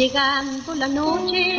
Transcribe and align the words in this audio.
Llegando 0.00 0.74
la 0.76 0.88
noche, 0.88 1.58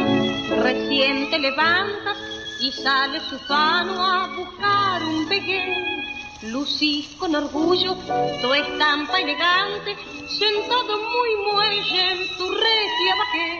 recién 0.49 1.29
te 1.29 1.37
levantas 1.37 2.17
y 2.59 2.71
sales 2.71 3.31
ufano 3.31 4.03
a 4.03 4.35
buscar 4.35 5.03
un 5.03 5.29
pequeño. 5.29 6.01
Lucís 6.41 7.15
con 7.19 7.35
orgullo 7.35 7.93
tu 8.41 8.51
estampa 8.55 9.19
elegante, 9.19 9.95
sentado 10.39 10.97
muy 10.97 11.53
muelle 11.53 12.13
en 12.13 12.37
tu 12.39 12.49
regia 12.49 13.15
bajé. 13.15 13.59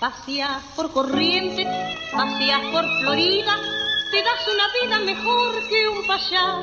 Paseas 0.00 0.64
por 0.74 0.90
corriente, 0.90 1.64
paseas 2.10 2.62
por 2.72 2.84
Florida, 2.98 3.60
te 4.10 4.22
das 4.24 4.48
una 4.52 4.66
vida 4.82 4.98
mejor 5.04 5.68
que 5.68 5.88
un 5.88 6.04
payá. 6.08 6.58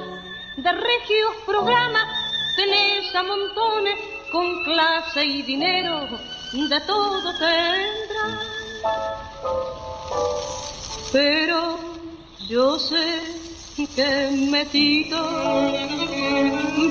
De 0.58 0.72
regios 0.74 1.34
programas 1.46 2.08
tenés 2.58 3.16
a 3.16 3.24
montones 3.24 3.98
con 4.34 4.66
clase 4.66 5.24
y 5.24 5.41
dinero, 5.44 6.10
de 6.54 6.80
todo 6.82 7.34
tendrás. 7.34 8.40
Pero 11.12 11.80
yo 12.50 12.77
sé 12.77 13.22
que 13.96 14.30
metido 14.50 15.18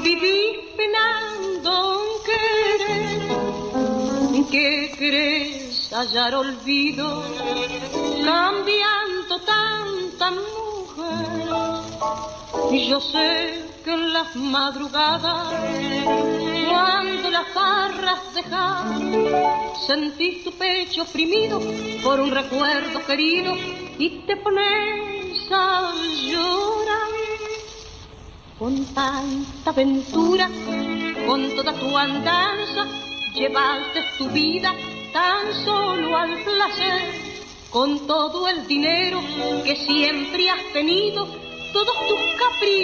vivís 0.03 0.59
penando 0.79 2.03
en 2.03 2.09
querer, 4.43 4.51
que 4.51 4.95
crees 4.97 5.93
hallar 5.93 6.35
olvido 6.35 7.23
cambiando 8.25 9.39
tanta 9.41 10.31
mujer. 10.31 11.51
Yo 12.89 12.99
sé 13.01 13.70
que 13.85 13.93
en 13.93 14.13
las 14.13 14.35
madrugadas, 14.37 15.55
cuando 16.69 17.31
las 17.31 17.55
barras 17.55 18.35
dejas, 18.35 19.87
sentís 19.87 20.45
tu 20.45 20.53
pecho 20.53 21.03
oprimido 21.03 21.61
por 22.03 22.21
un 22.21 22.31
recuerdo 22.31 23.05
querido 23.07 23.55
y 23.99 24.23
te 24.27 24.37
pones 24.37 25.51
a 25.53 25.93
llorar. 26.27 27.09
Con 28.59 28.85
tanta 28.95 29.71
aventura, 29.71 30.51
con 31.27 31.55
toda 31.57 31.73
tu 31.73 31.97
andanza, 31.97 32.87
llevaste 33.35 34.01
tu 34.19 34.29
vida 34.29 34.75
tan 35.13 35.65
solo 35.65 36.17
al 36.17 36.43
placer, 36.43 37.15
con 37.71 38.07
todo 38.07 38.49
el 38.49 38.67
dinero 38.67 39.21
que 39.65 39.77
siempre 39.77 40.51
has 40.51 40.73
tenido, 40.73 41.27
todos 41.73 41.97
tus 42.09 42.21
caprichos 42.39 42.80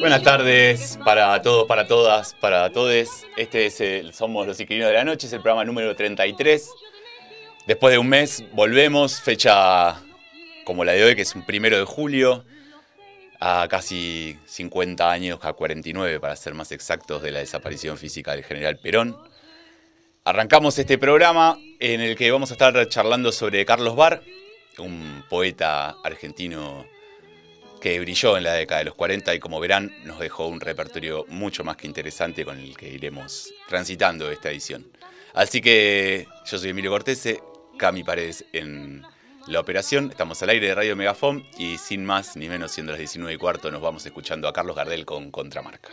Buenas 0.00 0.22
tardes 0.22 0.98
para 1.04 1.40
todos, 1.42 1.66
para 1.66 1.86
todas, 1.86 2.34
para 2.34 2.70
todos. 2.70 3.26
Este 3.36 3.66
es 3.66 3.80
el 3.80 4.12
Somos 4.12 4.46
los 4.46 4.58
Inquilinos 4.60 4.88
de 4.88 4.94
la 4.94 5.04
Noche, 5.04 5.26
es 5.26 5.32
el 5.32 5.40
programa 5.40 5.64
número 5.64 5.94
33. 5.94 6.70
Después 7.66 7.92
de 7.92 7.98
un 7.98 8.08
mes 8.08 8.44
volvemos, 8.52 9.20
fecha 9.20 10.02
como 10.64 10.84
la 10.84 10.92
de 10.92 11.04
hoy, 11.04 11.14
que 11.14 11.22
es 11.22 11.34
un 11.34 11.46
primero 11.46 11.78
de 11.78 11.84
julio, 11.84 12.44
a 13.40 13.66
casi 13.68 14.38
50 14.46 15.10
años, 15.10 15.38
a 15.42 15.52
49 15.52 16.18
para 16.20 16.34
ser 16.36 16.54
más 16.54 16.72
exactos, 16.72 17.22
de 17.22 17.30
la 17.30 17.38
desaparición 17.40 17.96
física 17.96 18.32
del 18.32 18.44
general 18.44 18.78
Perón. 18.78 19.16
Arrancamos 20.24 20.78
este 20.78 20.98
programa 20.98 21.58
en 21.78 22.00
el 22.00 22.16
que 22.16 22.30
vamos 22.30 22.50
a 22.50 22.54
estar 22.54 22.88
charlando 22.88 23.30
sobre 23.30 23.64
Carlos 23.64 23.94
Bar, 23.94 24.22
un 24.78 25.24
poeta 25.28 25.96
argentino 26.02 26.86
que 27.80 28.00
brilló 28.00 28.38
en 28.38 28.44
la 28.44 28.54
década 28.54 28.78
de 28.78 28.86
los 28.86 28.94
40 28.94 29.34
y 29.34 29.40
como 29.40 29.60
verán 29.60 29.94
nos 30.04 30.18
dejó 30.18 30.46
un 30.46 30.60
repertorio 30.60 31.26
mucho 31.28 31.64
más 31.64 31.76
que 31.76 31.86
interesante 31.86 32.44
con 32.44 32.58
el 32.58 32.76
que 32.76 32.88
iremos 32.88 33.52
transitando 33.68 34.30
esta 34.30 34.50
edición. 34.50 34.86
Así 35.34 35.60
que 35.60 36.26
yo 36.46 36.58
soy 36.58 36.70
Emilio 36.70 36.90
Cortese, 36.90 37.42
Cami 37.76 38.02
Paredes 38.02 38.46
en 38.52 39.02
la 39.46 39.60
operación, 39.60 40.08
estamos 40.10 40.42
al 40.42 40.48
aire 40.48 40.68
de 40.68 40.74
Radio 40.74 40.96
Megafon 40.96 41.44
y 41.58 41.76
sin 41.76 42.06
más 42.06 42.36
ni 42.36 42.48
menos 42.48 42.72
siendo 42.72 42.92
las 42.92 43.00
19 43.00 43.34
y 43.34 43.36
cuarto 43.36 43.70
nos 43.70 43.82
vamos 43.82 44.06
escuchando 44.06 44.48
a 44.48 44.54
Carlos 44.54 44.76
Gardel 44.76 45.04
con 45.04 45.30
Contramarca. 45.30 45.90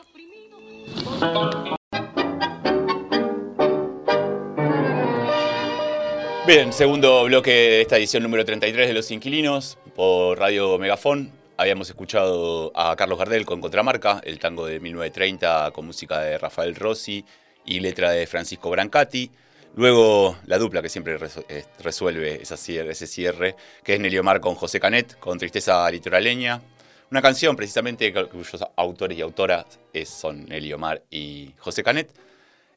Bien, 6.54 6.74
segundo 6.74 7.24
bloque 7.24 7.50
de 7.50 7.82
esta 7.84 7.96
edición 7.96 8.24
número 8.24 8.44
33 8.44 8.90
de 8.90 8.94
Los 8.94 9.10
Inquilinos 9.10 9.78
por 9.96 10.38
Radio 10.38 10.78
Megafon. 10.78 11.32
Habíamos 11.56 11.88
escuchado 11.88 12.74
a 12.76 12.94
Carlos 12.98 13.18
Gardel 13.18 13.46
con 13.46 13.62
Contramarca, 13.62 14.20
el 14.26 14.38
tango 14.38 14.66
de 14.66 14.82
1930 14.82 15.72
con 15.72 15.86
música 15.86 16.20
de 16.20 16.38
Rafael 16.38 16.76
Rossi 16.76 17.24
y 17.66 17.80
letra 17.80 18.12
de 18.12 18.28
Francisco 18.28 18.70
Brancati. 18.70 19.32
Luego 19.78 20.36
la 20.46 20.58
dupla 20.58 20.82
que 20.82 20.90
siempre 20.90 21.18
eh, 21.48 21.64
resuelve 21.80 22.42
ese 22.42 23.08
cierre, 23.08 23.56
que 23.82 23.94
es 23.94 24.02
Neliomar 24.02 24.42
con 24.42 24.56
José 24.56 24.82
Canet, 24.82 25.18
con 25.20 25.40
Tristeza 25.40 25.90
Litoraleña. 25.90 26.62
Una 27.12 27.22
canción 27.22 27.56
precisamente 27.56 28.12
cuyos 28.12 28.62
autores 28.76 29.18
y 29.18 29.22
autoras 29.22 29.80
son 30.04 30.44
Neliomar 30.48 31.02
y 31.10 31.54
José 31.60 31.82
Canet, 31.82 32.12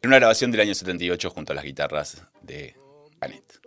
en 0.01 0.11
una 0.11 0.19
grabación 0.19 0.53
del 0.53 0.61
año 0.61 0.77
78 0.77 1.29
junto 1.31 1.53
a 1.53 1.57
las 1.57 1.65
guitarras 1.65 2.23
de 2.41 2.77
Canet. 3.19 3.64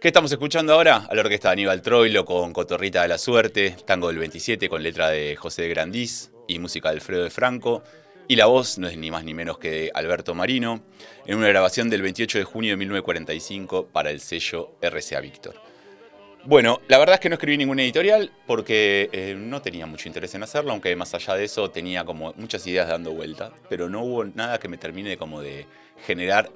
¿Qué 0.00 0.06
estamos 0.06 0.30
escuchando 0.30 0.74
ahora? 0.74 1.08
A 1.10 1.14
la 1.16 1.22
orquesta 1.22 1.48
de 1.48 1.54
Aníbal 1.54 1.82
Troilo 1.82 2.24
con 2.24 2.52
Cotorrita 2.52 3.02
de 3.02 3.08
la 3.08 3.18
Suerte, 3.18 3.74
tango 3.84 4.06
del 4.06 4.18
27 4.18 4.68
con 4.68 4.80
letra 4.80 5.08
de 5.08 5.34
José 5.34 5.62
de 5.62 5.70
Grandís 5.70 6.30
y 6.46 6.60
música 6.60 6.90
de 6.90 6.94
Alfredo 6.94 7.24
de 7.24 7.30
Franco. 7.30 7.82
Y 8.28 8.36
la 8.36 8.46
voz 8.46 8.78
no 8.78 8.86
es 8.86 8.96
ni 8.96 9.10
más 9.10 9.24
ni 9.24 9.34
menos 9.34 9.58
que 9.58 9.70
de 9.72 9.90
Alberto 9.92 10.36
Marino, 10.36 10.84
en 11.26 11.38
una 11.38 11.48
grabación 11.48 11.90
del 11.90 12.02
28 12.02 12.38
de 12.38 12.44
junio 12.44 12.70
de 12.70 12.76
1945 12.76 13.88
para 13.88 14.10
el 14.10 14.20
sello 14.20 14.70
RCA 14.80 15.18
Víctor. 15.20 15.56
Bueno, 16.44 16.80
la 16.88 16.98
verdad 16.98 17.14
es 17.14 17.20
que 17.20 17.28
no 17.28 17.34
escribí 17.34 17.58
ninguna 17.58 17.82
editorial 17.82 18.32
porque 18.46 19.10
eh, 19.12 19.34
no 19.36 19.60
tenía 19.60 19.86
mucho 19.86 20.08
interés 20.08 20.34
en 20.34 20.42
hacerlo, 20.42 20.70
aunque 20.70 20.94
más 20.96 21.12
allá 21.12 21.34
de 21.34 21.44
eso 21.44 21.70
tenía 21.70 22.04
como 22.04 22.32
muchas 22.36 22.66
ideas 22.66 22.88
dando 22.88 23.12
vuelta, 23.12 23.52
pero 23.68 23.88
no 23.90 24.02
hubo 24.02 24.24
nada 24.24 24.58
que 24.58 24.68
me 24.68 24.78
termine 24.78 25.16
como 25.18 25.42
de 25.42 25.66
generar 26.06 26.50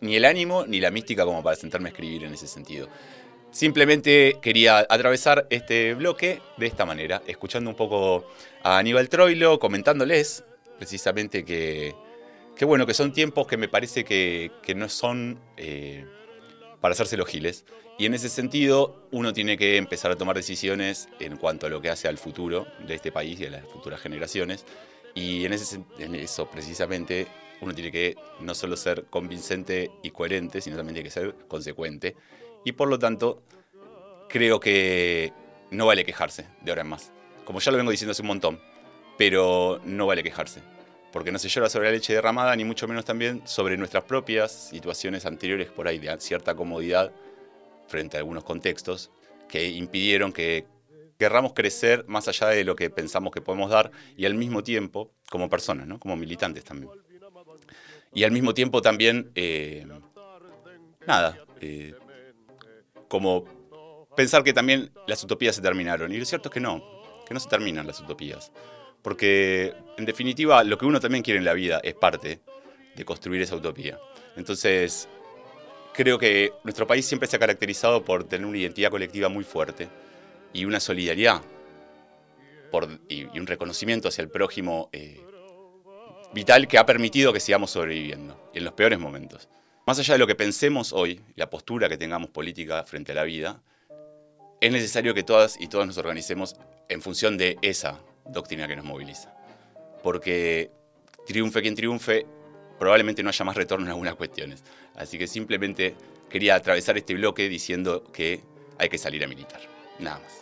ni 0.00 0.16
el 0.16 0.24
ánimo 0.24 0.64
ni 0.66 0.80
la 0.80 0.90
mística 0.90 1.24
como 1.24 1.42
para 1.42 1.56
sentarme 1.56 1.88
a 1.88 1.92
escribir 1.92 2.24
en 2.24 2.34
ese 2.34 2.46
sentido. 2.46 2.88
Simplemente 3.50 4.38
quería 4.40 4.78
atravesar 4.78 5.46
este 5.50 5.94
bloque 5.94 6.40
de 6.56 6.66
esta 6.66 6.84
manera, 6.84 7.22
escuchando 7.26 7.70
un 7.70 7.76
poco 7.76 8.26
a 8.62 8.78
Aníbal 8.78 9.08
Troilo, 9.08 9.58
comentándoles 9.58 10.44
precisamente 10.76 11.44
que, 11.44 11.94
bueno, 12.64 12.86
que 12.86 12.94
son 12.94 13.12
tiempos 13.12 13.46
que 13.46 13.56
me 13.56 13.68
parece 13.68 14.04
que, 14.04 14.50
no 14.76 14.88
son 14.88 15.40
eh, 15.56 16.04
para 16.80 16.92
hacerse 16.92 17.16
los 17.16 17.28
giles. 17.28 17.64
Y 17.98 18.06
en 18.06 18.14
ese 18.14 18.28
sentido, 18.28 19.08
uno 19.10 19.32
tiene 19.32 19.56
que 19.56 19.76
empezar 19.76 20.10
a 20.10 20.16
tomar 20.16 20.36
decisiones 20.36 21.08
en 21.18 21.36
cuanto 21.36 21.66
a 21.66 21.70
lo 21.70 21.80
que 21.80 21.90
hace 21.90 22.08
al 22.08 22.18
futuro 22.18 22.66
de 22.86 22.94
este 22.94 23.10
país 23.10 23.40
y 23.40 23.46
a 23.46 23.50
las 23.50 23.66
futuras 23.66 24.00
generaciones. 24.00 24.64
Y 25.14 25.44
en, 25.44 25.52
ese, 25.52 25.80
en 25.98 26.14
eso, 26.14 26.48
precisamente, 26.48 27.26
uno 27.60 27.74
tiene 27.74 27.90
que 27.90 28.16
no 28.40 28.54
solo 28.54 28.76
ser 28.76 29.06
convincente 29.06 29.90
y 30.02 30.10
coherente, 30.10 30.60
sino 30.60 30.76
también 30.76 30.94
tiene 30.94 31.08
que 31.08 31.12
ser 31.12 31.34
consecuente. 31.48 32.14
Y 32.64 32.72
por 32.72 32.88
lo 32.88 32.98
tanto, 32.98 33.42
creo 34.28 34.60
que 34.60 35.32
no 35.70 35.86
vale 35.86 36.04
quejarse 36.04 36.46
de 36.62 36.70
ahora 36.70 36.82
en 36.82 36.88
más. 36.88 37.10
Como 37.44 37.60
ya 37.60 37.72
lo 37.72 37.78
vengo 37.78 37.90
diciendo 37.90 38.12
hace 38.12 38.22
un 38.22 38.28
montón, 38.28 38.60
pero 39.16 39.80
no 39.84 40.06
vale 40.06 40.22
quejarse. 40.22 40.60
Porque 41.12 41.32
no 41.32 41.38
se 41.38 41.48
llora 41.48 41.68
sobre 41.68 41.86
la 41.86 41.92
leche 41.92 42.12
derramada, 42.12 42.54
ni 42.54 42.64
mucho 42.64 42.86
menos 42.86 43.04
también 43.04 43.42
sobre 43.46 43.76
nuestras 43.76 44.04
propias 44.04 44.68
situaciones 44.70 45.24
anteriores 45.24 45.70
por 45.70 45.88
ahí 45.88 45.98
de 45.98 46.14
cierta 46.20 46.54
comodidad 46.54 47.12
frente 47.86 48.16
a 48.16 48.20
algunos 48.20 48.44
contextos 48.44 49.10
que 49.48 49.68
impidieron 49.70 50.32
que 50.32 50.66
querramos 51.18 51.52
crecer 51.52 52.04
más 52.06 52.28
allá 52.28 52.48
de 52.48 52.64
lo 52.64 52.76
que 52.76 52.90
pensamos 52.90 53.32
que 53.32 53.40
podemos 53.40 53.70
dar 53.70 53.90
y 54.16 54.26
al 54.26 54.34
mismo 54.34 54.62
tiempo, 54.62 55.10
como 55.30 55.48
personas, 55.48 55.86
¿no? 55.86 55.98
como 55.98 56.16
militantes 56.16 56.64
también. 56.64 56.90
Y 58.12 58.24
al 58.24 58.30
mismo 58.30 58.54
tiempo 58.54 58.80
también, 58.80 59.30
eh, 59.34 59.86
nada, 61.06 61.38
eh, 61.60 61.94
como 63.08 63.44
pensar 64.16 64.42
que 64.44 64.52
también 64.52 64.90
las 65.06 65.22
utopías 65.22 65.56
se 65.56 65.62
terminaron. 65.62 66.12
Y 66.12 66.18
lo 66.18 66.24
cierto 66.24 66.48
es 66.48 66.54
que 66.54 66.60
no, 66.60 66.82
que 67.26 67.34
no 67.34 67.40
se 67.40 67.48
terminan 67.48 67.86
las 67.86 68.00
utopías. 68.00 68.52
Porque, 69.02 69.74
en 69.96 70.04
definitiva, 70.04 70.62
lo 70.64 70.76
que 70.78 70.86
uno 70.86 71.00
también 71.00 71.22
quiere 71.22 71.38
en 71.38 71.44
la 71.44 71.54
vida 71.54 71.80
es 71.82 71.94
parte 71.94 72.40
de 72.96 73.04
construir 73.04 73.42
esa 73.42 73.56
utopía. 73.56 73.98
Entonces, 74.36 75.08
creo 75.94 76.18
que 76.18 76.52
nuestro 76.64 76.86
país 76.86 77.06
siempre 77.06 77.28
se 77.28 77.36
ha 77.36 77.38
caracterizado 77.38 78.04
por 78.04 78.24
tener 78.24 78.46
una 78.46 78.58
identidad 78.58 78.90
colectiva 78.90 79.28
muy 79.28 79.44
fuerte 79.44 79.88
y 80.52 80.64
una 80.64 80.80
solidaridad 80.80 81.42
y, 83.08 83.24
un 83.38 83.46
reconocimiento 83.46 84.08
hacia 84.08 84.22
el 84.22 84.28
prójimo 84.28 84.90
eh, 84.92 85.20
vital 86.34 86.68
que 86.68 86.78
ha 86.78 86.86
permitido 86.86 87.32
que 87.32 87.40
sigamos 87.40 87.70
sobreviviendo 87.70 88.50
en 88.54 88.64
los 88.64 88.74
peores 88.74 88.98
momentos. 88.98 89.48
Más 89.86 89.98
allá 89.98 90.14
de 90.14 90.18
lo 90.18 90.26
que 90.26 90.34
pensemos 90.34 90.92
hoy, 90.92 91.20
la 91.34 91.48
postura 91.48 91.88
que 91.88 91.96
tengamos 91.96 92.30
política 92.30 92.84
frente 92.84 93.12
a 93.12 93.14
la 93.14 93.24
vida, 93.24 93.62
es 94.60 94.72
necesario 94.72 95.14
que 95.14 95.22
todas 95.22 95.58
y 95.60 95.68
todos 95.68 95.86
nos 95.86 95.98
organicemos 95.98 96.56
en 96.88 97.00
función 97.00 97.38
de 97.38 97.58
esa 97.62 97.98
doctrina 98.28 98.68
que 98.68 98.76
nos 98.76 98.84
moviliza. 98.84 99.34
Porque 100.02 100.70
triunfe 101.26 101.62
quien 101.62 101.74
triunfe, 101.74 102.26
probablemente 102.78 103.22
no 103.22 103.28
haya 103.30 103.44
más 103.44 103.56
retorno 103.56 103.86
en 103.86 103.90
algunas 103.90 104.14
cuestiones. 104.14 104.62
Así 104.94 105.18
que 105.18 105.26
simplemente 105.26 105.94
quería 106.28 106.54
atravesar 106.54 106.96
este 106.96 107.14
bloque 107.14 107.48
diciendo 107.48 108.04
que 108.12 108.42
hay 108.78 108.88
que 108.88 108.98
salir 108.98 109.24
a 109.24 109.26
militar. 109.26 109.60
Nada 109.98 110.20
más. 110.20 110.38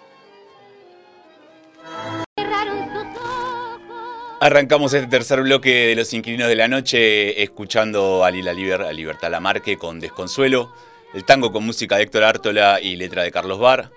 Arrancamos 4.38 4.92
este 4.92 5.08
tercer 5.08 5.40
bloque 5.40 5.86
de 5.88 5.96
Los 5.96 6.12
Inquilinos 6.12 6.48
de 6.48 6.56
la 6.56 6.68
Noche 6.68 7.42
escuchando 7.42 8.22
a 8.22 8.30
Lila 8.30 8.52
Liber, 8.52 8.82
a 8.82 8.92
Libertad 8.92 9.30
Lamarque 9.30 9.78
con 9.78 9.98
Desconsuelo, 9.98 10.74
el 11.14 11.24
tango 11.24 11.52
con 11.52 11.64
música 11.64 11.96
de 11.96 12.02
Héctor 12.02 12.24
Ártola 12.24 12.78
y 12.82 12.96
letra 12.96 13.22
de 13.22 13.32
Carlos 13.32 13.58
Bar. 13.58 13.90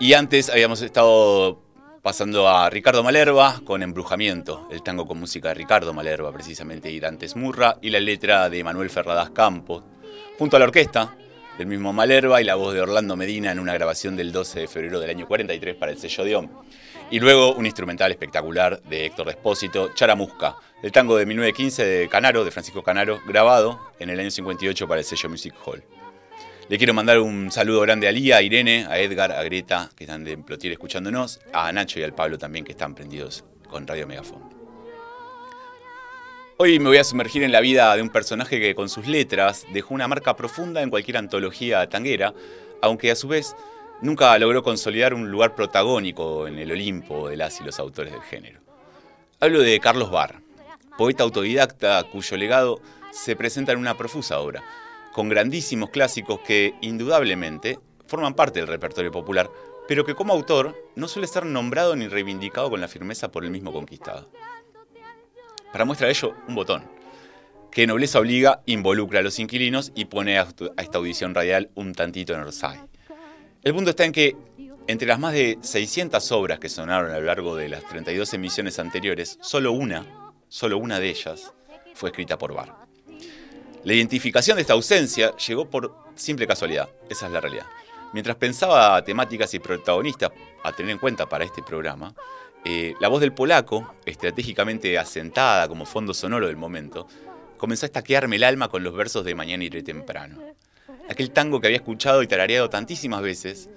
Y 0.00 0.14
antes 0.14 0.50
habíamos 0.50 0.82
estado 0.82 1.62
pasando 2.02 2.48
a 2.48 2.68
Ricardo 2.68 3.04
Malerva 3.04 3.60
con 3.64 3.80
Embrujamiento, 3.80 4.66
el 4.72 4.82
tango 4.82 5.06
con 5.06 5.20
música 5.20 5.48
de 5.48 5.54
Ricardo 5.54 5.94
Malerva 5.94 6.32
precisamente 6.32 6.90
y 6.90 6.98
Dantes 6.98 7.36
Murra 7.36 7.78
y 7.80 7.90
la 7.90 8.00
letra 8.00 8.50
de 8.50 8.64
Manuel 8.64 8.90
Ferradas 8.90 9.30
Campos, 9.30 9.84
junto 10.36 10.56
a 10.56 10.58
la 10.58 10.64
orquesta 10.64 11.14
del 11.56 11.68
mismo 11.68 11.92
Malerva 11.92 12.40
y 12.40 12.44
la 12.44 12.56
voz 12.56 12.74
de 12.74 12.80
Orlando 12.80 13.14
Medina 13.14 13.52
en 13.52 13.60
una 13.60 13.74
grabación 13.74 14.16
del 14.16 14.32
12 14.32 14.60
de 14.60 14.68
febrero 14.68 14.98
del 14.98 15.10
año 15.10 15.28
43 15.28 15.76
para 15.76 15.92
el 15.92 15.98
sello 15.98 16.24
Dion. 16.24 16.50
Y 17.12 17.20
luego 17.20 17.54
un 17.54 17.66
instrumental 17.66 18.10
espectacular 18.10 18.82
de 18.82 19.06
Héctor 19.06 19.28
Despósito, 19.28 19.94
Charamusca, 19.94 20.56
el 20.82 20.90
tango 20.90 21.16
de 21.16 21.24
1915 21.24 21.84
de 21.84 22.08
Canaro, 22.08 22.44
de 22.44 22.50
Francisco 22.50 22.82
Canaro, 22.82 23.20
grabado 23.28 23.92
en 24.00 24.10
el 24.10 24.18
año 24.18 24.30
58 24.30 24.88
para 24.88 25.00
el 25.00 25.04
sello 25.04 25.28
Music 25.28 25.54
Hall. 25.64 25.84
Le 26.72 26.78
quiero 26.78 26.94
mandar 26.94 27.20
un 27.20 27.52
saludo 27.52 27.82
grande 27.82 28.08
a 28.08 28.12
Lía, 28.12 28.38
a 28.38 28.42
Irene, 28.42 28.86
a 28.88 28.98
Edgar, 28.98 29.30
a 29.30 29.42
Greta, 29.42 29.90
que 29.94 30.04
están 30.04 30.24
de 30.24 30.38
Plotier 30.38 30.72
escuchándonos, 30.72 31.38
a 31.52 31.70
Nacho 31.70 32.00
y 32.00 32.02
al 32.02 32.14
Pablo 32.14 32.38
también, 32.38 32.64
que 32.64 32.72
están 32.72 32.94
prendidos 32.94 33.44
con 33.68 33.86
Radio 33.86 34.06
Megafon. 34.06 34.40
Hoy 36.56 36.78
me 36.78 36.88
voy 36.88 36.96
a 36.96 37.04
sumergir 37.04 37.42
en 37.42 37.52
la 37.52 37.60
vida 37.60 37.94
de 37.94 38.00
un 38.00 38.08
personaje 38.08 38.58
que 38.58 38.74
con 38.74 38.88
sus 38.88 39.06
letras 39.06 39.66
dejó 39.74 39.92
una 39.92 40.08
marca 40.08 40.34
profunda 40.34 40.80
en 40.80 40.88
cualquier 40.88 41.18
antología 41.18 41.86
tanguera, 41.90 42.32
aunque 42.80 43.10
a 43.10 43.16
su 43.16 43.28
vez 43.28 43.54
nunca 44.00 44.38
logró 44.38 44.62
consolidar 44.62 45.12
un 45.12 45.30
lugar 45.30 45.54
protagónico 45.54 46.48
en 46.48 46.58
el 46.58 46.72
Olimpo 46.72 47.28
de 47.28 47.36
las 47.36 47.60
y 47.60 47.64
los 47.64 47.78
autores 47.78 48.14
del 48.14 48.22
género. 48.22 48.60
Hablo 49.40 49.60
de 49.60 49.78
Carlos 49.78 50.10
Barr, 50.10 50.40
poeta 50.96 51.22
autodidacta 51.22 52.02
cuyo 52.04 52.38
legado 52.38 52.80
se 53.10 53.36
presenta 53.36 53.72
en 53.72 53.78
una 53.78 53.98
profusa 53.98 54.40
obra, 54.40 54.62
con 55.12 55.28
grandísimos 55.28 55.90
clásicos 55.90 56.40
que 56.40 56.74
indudablemente 56.80 57.78
forman 58.06 58.34
parte 58.34 58.60
del 58.60 58.68
repertorio 58.68 59.10
popular, 59.10 59.50
pero 59.88 60.04
que 60.04 60.14
como 60.14 60.32
autor 60.32 60.76
no 60.96 61.08
suele 61.08 61.26
ser 61.26 61.44
nombrado 61.46 61.96
ni 61.96 62.08
reivindicado 62.08 62.70
con 62.70 62.80
la 62.80 62.88
firmeza 62.88 63.30
por 63.30 63.44
el 63.44 63.50
mismo 63.50 63.72
conquistado. 63.72 64.30
Para 65.72 65.84
muestra 65.84 66.06
de 66.06 66.12
ello, 66.12 66.34
un 66.48 66.54
botón, 66.54 66.84
que 67.70 67.86
Nobleza 67.86 68.20
Obliga 68.20 68.62
involucra 68.66 69.20
a 69.20 69.22
los 69.22 69.38
inquilinos 69.38 69.92
y 69.94 70.04
pone 70.04 70.38
a 70.38 70.46
esta 70.76 70.98
audición 70.98 71.34
radial 71.34 71.70
un 71.74 71.94
tantito 71.94 72.34
en 72.34 72.40
Orsay. 72.40 72.78
El 73.62 73.74
punto 73.74 73.90
está 73.90 74.04
en 74.04 74.12
que 74.12 74.36
entre 74.86 75.08
las 75.08 75.18
más 75.18 75.32
de 75.32 75.58
600 75.62 76.32
obras 76.32 76.58
que 76.58 76.68
sonaron 76.68 77.12
a 77.12 77.18
lo 77.18 77.26
largo 77.26 77.56
de 77.56 77.68
las 77.68 77.84
32 77.84 78.34
emisiones 78.34 78.78
anteriores, 78.78 79.38
solo 79.40 79.72
una, 79.72 80.04
solo 80.48 80.76
una 80.76 81.00
de 81.00 81.08
ellas, 81.08 81.54
fue 81.94 82.10
escrita 82.10 82.36
por 82.36 82.52
Bar. 82.52 82.91
La 83.84 83.94
identificación 83.94 84.56
de 84.56 84.62
esta 84.62 84.74
ausencia 84.74 85.36
llegó 85.36 85.68
por 85.68 85.94
simple 86.14 86.46
casualidad, 86.46 86.88
esa 87.08 87.26
es 87.26 87.32
la 87.32 87.40
realidad. 87.40 87.66
Mientras 88.12 88.36
pensaba 88.36 89.02
temáticas 89.04 89.52
y 89.54 89.58
protagonistas 89.58 90.30
a 90.62 90.72
tener 90.72 90.92
en 90.92 90.98
cuenta 90.98 91.28
para 91.28 91.44
este 91.44 91.62
programa, 91.62 92.14
eh, 92.64 92.94
la 93.00 93.08
voz 93.08 93.20
del 93.20 93.32
polaco, 93.32 93.94
estratégicamente 94.04 94.98
asentada 94.98 95.66
como 95.66 95.86
fondo 95.86 96.14
sonoro 96.14 96.46
del 96.46 96.56
momento, 96.56 97.08
comenzó 97.56 97.86
a 97.86 97.88
estaquearme 97.88 98.36
el 98.36 98.44
alma 98.44 98.68
con 98.68 98.84
los 98.84 98.94
versos 98.94 99.24
de 99.24 99.34
Mañana 99.34 99.64
iré 99.64 99.82
temprano 99.82 100.52
aquel 101.08 101.30
tango 101.30 101.60
que 101.60 101.68
había 101.68 101.76
escuchado 101.76 102.22
y 102.22 102.26
tarareado 102.26 102.68
tantísimas 102.68 103.22
veces 103.22 103.68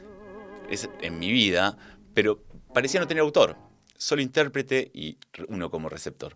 en 1.01 1.19
mi 1.19 1.31
vida, 1.31 1.77
pero 2.13 2.41
parecía 2.73 2.99
no 2.99 3.07
tener 3.07 3.21
autor, 3.21 3.55
solo 3.97 4.21
intérprete 4.21 4.91
y 4.93 5.17
uno 5.47 5.69
como 5.69 5.89
receptor. 5.89 6.35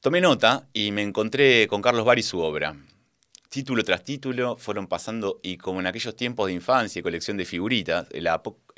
Tomé 0.00 0.20
nota 0.20 0.66
y 0.72 0.92
me 0.92 1.02
encontré 1.02 1.66
con 1.68 1.82
Carlos 1.82 2.04
Bar 2.04 2.18
y 2.18 2.22
su 2.22 2.40
obra. 2.40 2.76
Título 3.56 3.84
tras 3.84 4.04
título 4.04 4.56
fueron 4.58 4.86
pasando 4.86 5.40
y 5.42 5.56
como 5.56 5.80
en 5.80 5.86
aquellos 5.86 6.14
tiempos 6.14 6.48
de 6.48 6.52
infancia 6.52 7.00
y 7.00 7.02
colección 7.02 7.38
de 7.38 7.46
figuritas, 7.46 8.06
el, 8.10 8.26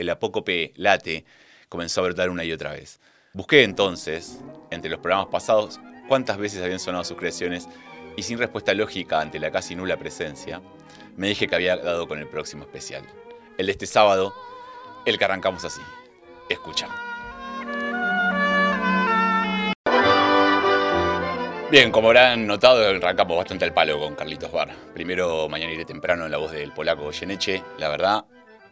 apócope 0.09 0.73
late 0.77 1.25
comenzó 1.69 2.01
a 2.01 2.05
brotar 2.05 2.31
una 2.31 2.45
y 2.45 2.53
otra 2.53 2.71
vez. 2.71 3.01
Busqué 3.33 3.65
entonces, 3.65 4.39
entre 4.71 4.89
los 4.89 5.01
programas 5.01 5.33
pasados, 5.33 5.81
cuántas 6.07 6.39
veces 6.39 6.63
habían 6.63 6.79
sonado 6.79 7.03
sus 7.03 7.17
creaciones 7.17 7.67
y 8.17 8.23
sin 8.23 8.39
respuesta 8.39 8.73
lógica 8.73 9.21
ante 9.21 9.41
la 9.41 9.51
casi 9.51 9.75
nula 9.75 9.97
presencia, 9.97 10.63
me 11.17 11.27
dije 11.27 11.49
que 11.49 11.57
había 11.57 11.77
dado 11.77 12.07
con 12.07 12.21
el 12.21 12.29
próximo 12.29 12.63
especial. 12.63 13.03
El 13.59 13.67
de 13.67 13.73
este 13.73 13.87
sábado, 13.87 14.33
el 15.07 15.19
que 15.19 15.25
arrancamos 15.25 15.65
así. 15.65 15.83
Escucha. 16.49 17.08
Bien, 21.71 21.93
como 21.93 22.09
habrán 22.09 22.47
notado, 22.47 22.89
arrancamos 22.89 23.37
bastante 23.37 23.67
al 23.67 23.75
palo 23.75 23.99
con 23.99 24.15
Carlitos 24.15 24.51
Bar. 24.51 24.75
Primero, 24.95 25.51
mañana 25.51 25.71
iré 25.71 25.85
temprano 25.85 26.25
en 26.25 26.31
la 26.31 26.39
voz 26.39 26.51
del 26.51 26.73
polaco 26.73 27.03
Goyeneche. 27.03 27.63
La 27.77 27.91
verdad, 27.91 28.25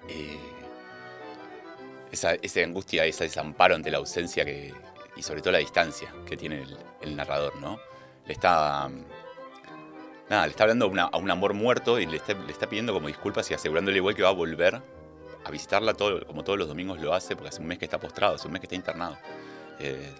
eh, 0.08 0.38
esa, 2.10 2.38
angustia, 2.64 3.04
ese 3.04 3.24
desamparo 3.24 3.74
ante 3.74 3.90
la 3.90 3.98
ausencia 3.98 4.46
que, 4.46 4.72
y 5.14 5.22
sobre 5.22 5.42
todo 5.42 5.52
la 5.52 5.58
distancia 5.58 6.10
que 6.26 6.38
tiene 6.38 6.62
el, 6.62 6.74
el 7.02 7.16
narrador, 7.16 7.56
¿no? 7.56 7.78
Le 8.24 8.32
está 8.32 8.88
nada, 10.30 10.46
le 10.46 10.50
está 10.50 10.64
hablando 10.64 10.90
a, 11.12 11.16
un 11.18 11.30
amor 11.30 11.52
muerto 11.52 12.00
y 12.00 12.06
le 12.06 12.16
está, 12.16 12.66
pidiendo 12.66 12.94
como 12.94 13.08
disculpas 13.08 13.50
y 13.50 13.54
asegurándole 13.54 13.98
igual 13.98 14.14
que 14.14 14.22
va 14.22 14.30
a 14.30 14.32
volver 14.32 14.80
a 15.44 15.50
visitarla 15.50 15.92
todo, 15.92 16.26
como 16.26 16.44
todos 16.44 16.58
los 16.58 16.68
domingos 16.68 16.98
lo 16.98 17.12
hace, 17.12 17.36
porque 17.36 17.50
hace 17.50 17.60
un 17.60 17.68
mes 17.68 17.78
que 17.78 17.84
está 17.84 18.00
postrado, 18.00 18.36
hace 18.36 18.46
un 18.46 18.54
mes 18.54 18.60
que 18.60 18.66
está 18.66 18.74
internado. 18.74 19.18
Eh, 19.78 20.10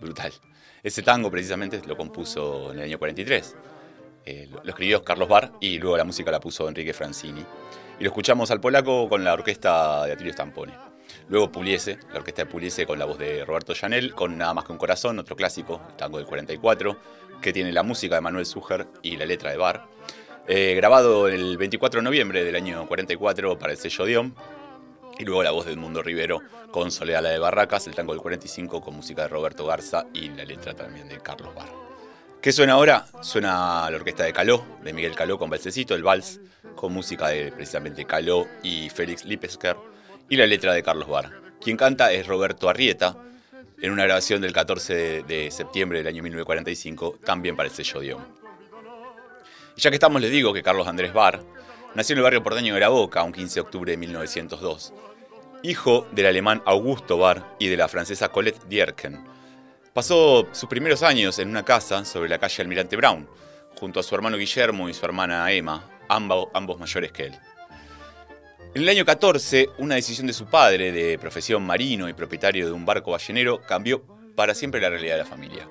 brutal. 0.00 0.32
Ese 0.82 1.02
tango 1.02 1.30
precisamente 1.30 1.80
lo 1.86 1.96
compuso 1.96 2.72
en 2.72 2.78
el 2.78 2.84
año 2.84 2.98
43. 2.98 3.56
Eh, 4.24 4.48
lo, 4.50 4.62
escribió 4.62 5.02
Carlos 5.04 5.28
Bar 5.28 5.52
y 5.60 5.78
luego 5.78 5.96
la 5.96 6.04
música 6.04 6.30
la 6.30 6.40
puso 6.40 6.68
Enrique 6.68 6.92
Francini. 6.92 7.44
Y 7.98 8.04
lo 8.04 8.08
escuchamos 8.08 8.50
al 8.50 8.60
polaco 8.60 9.08
con 9.08 9.24
la 9.24 9.34
orquesta 9.34 10.06
de 10.06 10.12
Atilio 10.12 10.32
Stampone. 10.32 10.72
Luego 11.28 11.50
Puliese, 11.50 11.98
la 12.12 12.18
orquesta 12.18 12.44
de 12.44 12.50
Puliese 12.50 12.86
con 12.86 12.98
la 12.98 13.04
voz 13.04 13.18
de 13.18 13.44
Roberto 13.44 13.74
Janel, 13.74 14.14
con 14.14 14.38
Nada 14.38 14.54
más 14.54 14.64
que 14.64 14.72
un 14.72 14.78
corazón, 14.78 15.18
otro 15.18 15.36
clásico, 15.36 15.80
el 15.90 15.96
tango 15.96 16.18
del 16.18 16.26
44 16.26 16.96
que 17.40 17.52
tiene 17.52 17.72
la 17.72 17.82
música 17.82 18.16
de 18.16 18.20
Manuel 18.20 18.46
Suger 18.46 18.86
y 19.02 19.16
la 19.16 19.26
letra 19.26 19.50
de 19.50 19.56
Bar. 19.56 19.86
Eh, 20.46 20.74
grabado 20.74 21.28
el 21.28 21.56
24 21.56 22.00
de 22.00 22.04
noviembre 22.04 22.44
del 22.44 22.56
año 22.56 22.86
44 22.86 23.58
para 23.58 23.72
el 23.72 23.78
sello 23.78 24.04
Dion. 24.04 24.34
Y 25.20 25.26
luego 25.26 25.42
la 25.42 25.50
voz 25.50 25.66
de 25.66 25.76
Mundo 25.76 26.02
Rivero 26.02 26.40
con 26.70 26.90
Soledad 26.90 27.22
la 27.22 27.28
de 27.28 27.38
Barracas, 27.38 27.86
el 27.86 27.94
tango 27.94 28.14
del 28.14 28.22
45 28.22 28.80
con 28.80 28.96
música 28.96 29.20
de 29.20 29.28
Roberto 29.28 29.66
Garza 29.66 30.06
y 30.14 30.30
la 30.30 30.46
letra 30.46 30.72
también 30.72 31.10
de 31.10 31.18
Carlos 31.18 31.54
Bar. 31.54 31.68
¿Qué 32.40 32.52
suena 32.52 32.72
ahora? 32.72 33.04
Suena 33.20 33.86
la 33.90 33.96
orquesta 33.96 34.24
de 34.24 34.32
Caló, 34.32 34.64
de 34.82 34.94
Miguel 34.94 35.14
Caló 35.14 35.38
con 35.38 35.50
Balsecito, 35.50 35.94
el 35.94 36.02
vals, 36.02 36.40
con 36.74 36.94
música 36.94 37.28
de 37.28 37.52
precisamente 37.52 38.06
Caló 38.06 38.46
y 38.62 38.88
Félix 38.88 39.26
Lipesker 39.26 39.76
y 40.30 40.36
la 40.36 40.46
letra 40.46 40.72
de 40.72 40.82
Carlos 40.82 41.06
Bar. 41.06 41.30
Quien 41.60 41.76
canta 41.76 42.12
es 42.12 42.26
Roberto 42.26 42.70
Arrieta, 42.70 43.18
en 43.78 43.92
una 43.92 44.04
grabación 44.04 44.40
del 44.40 44.54
14 44.54 45.24
de, 45.24 45.50
septiembre 45.50 45.98
del 45.98 46.06
año 46.06 46.22
1945, 46.22 47.18
también 47.22 47.56
para 47.56 47.68
el 47.68 47.74
sello 47.74 48.00
Dion. 48.00 48.26
Y 49.76 49.80
ya 49.82 49.90
que 49.90 49.96
estamos, 49.96 50.22
les 50.22 50.30
digo 50.30 50.54
que 50.54 50.62
Carlos 50.62 50.88
Andrés 50.88 51.12
Barr 51.12 51.44
nació 51.94 52.14
en 52.14 52.18
el 52.18 52.24
barrio 52.24 52.42
porteño 52.42 52.74
de 52.74 52.80
La 52.80 52.88
Boca, 52.88 53.22
un 53.22 53.32
15 53.32 53.54
de 53.54 53.60
octubre 53.60 53.92
de 53.92 53.98
1902. 53.98 54.92
Hijo 55.62 56.06
del 56.12 56.26
alemán 56.26 56.62
Augusto 56.64 57.18
Barr 57.18 57.44
y 57.58 57.68
de 57.68 57.76
la 57.76 57.88
francesa 57.88 58.30
Colette 58.30 58.64
Dierken. 58.68 59.24
Pasó 59.92 60.48
sus 60.52 60.68
primeros 60.68 61.02
años 61.02 61.38
en 61.38 61.48
una 61.48 61.64
casa 61.64 62.04
sobre 62.04 62.28
la 62.28 62.38
calle 62.38 62.62
Almirante 62.62 62.96
Brown, 62.96 63.28
junto 63.78 64.00
a 64.00 64.02
su 64.02 64.14
hermano 64.14 64.36
Guillermo 64.36 64.88
y 64.88 64.94
su 64.94 65.04
hermana 65.04 65.50
Emma, 65.52 65.84
ambos 66.08 66.78
mayores 66.78 67.12
que 67.12 67.26
él. 67.26 67.38
En 68.72 68.82
el 68.82 68.88
año 68.88 69.04
14, 69.04 69.70
una 69.78 69.96
decisión 69.96 70.28
de 70.28 70.32
su 70.32 70.46
padre, 70.46 70.92
de 70.92 71.18
profesión 71.18 71.66
marino 71.66 72.08
y 72.08 72.12
propietario 72.12 72.66
de 72.66 72.72
un 72.72 72.86
barco 72.86 73.10
ballenero, 73.10 73.60
cambió 73.62 74.04
para 74.36 74.54
siempre 74.54 74.80
la 74.80 74.90
realidad 74.90 75.14
de 75.14 75.22
la 75.24 75.28
familia. 75.28 75.68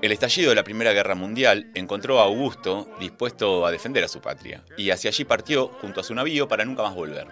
El 0.00 0.12
estallido 0.12 0.50
de 0.50 0.54
la 0.54 0.62
Primera 0.62 0.92
Guerra 0.92 1.16
Mundial 1.16 1.72
encontró 1.74 2.20
a 2.20 2.24
Augusto 2.24 2.88
dispuesto 3.00 3.66
a 3.66 3.72
defender 3.72 4.04
a 4.04 4.08
su 4.08 4.20
patria, 4.20 4.62
y 4.76 4.90
hacia 4.90 5.10
allí 5.10 5.24
partió 5.24 5.68
junto 5.80 6.00
a 6.00 6.04
su 6.04 6.14
navío 6.14 6.46
para 6.46 6.64
nunca 6.64 6.84
más 6.84 6.94
volver. 6.94 7.26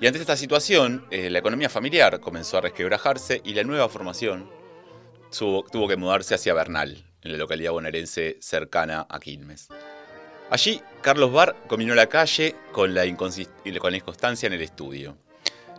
Y 0.00 0.06
ante 0.08 0.18
esta 0.18 0.36
situación, 0.36 1.06
eh, 1.12 1.30
la 1.30 1.38
economía 1.38 1.68
familiar 1.68 2.18
comenzó 2.18 2.58
a 2.58 2.62
resquebrajarse 2.62 3.42
y 3.44 3.54
la 3.54 3.62
nueva 3.62 3.88
formación 3.88 4.50
tuvo 5.30 5.86
que 5.86 5.96
mudarse 5.96 6.34
hacia 6.34 6.52
Bernal, 6.52 7.04
en 7.22 7.32
la 7.32 7.38
localidad 7.38 7.70
bonaerense 7.70 8.38
cercana 8.40 9.06
a 9.08 9.20
Quilmes. 9.20 9.68
Allí, 10.50 10.80
Carlos 11.00 11.32
Barr 11.32 11.54
combinó 11.68 11.94
la 11.94 12.08
calle 12.08 12.56
con 12.72 12.92
la, 12.92 13.02
con 13.16 13.92
la 13.92 13.96
inconstancia 13.98 14.48
en 14.48 14.52
el 14.52 14.62
estudio. 14.62 15.16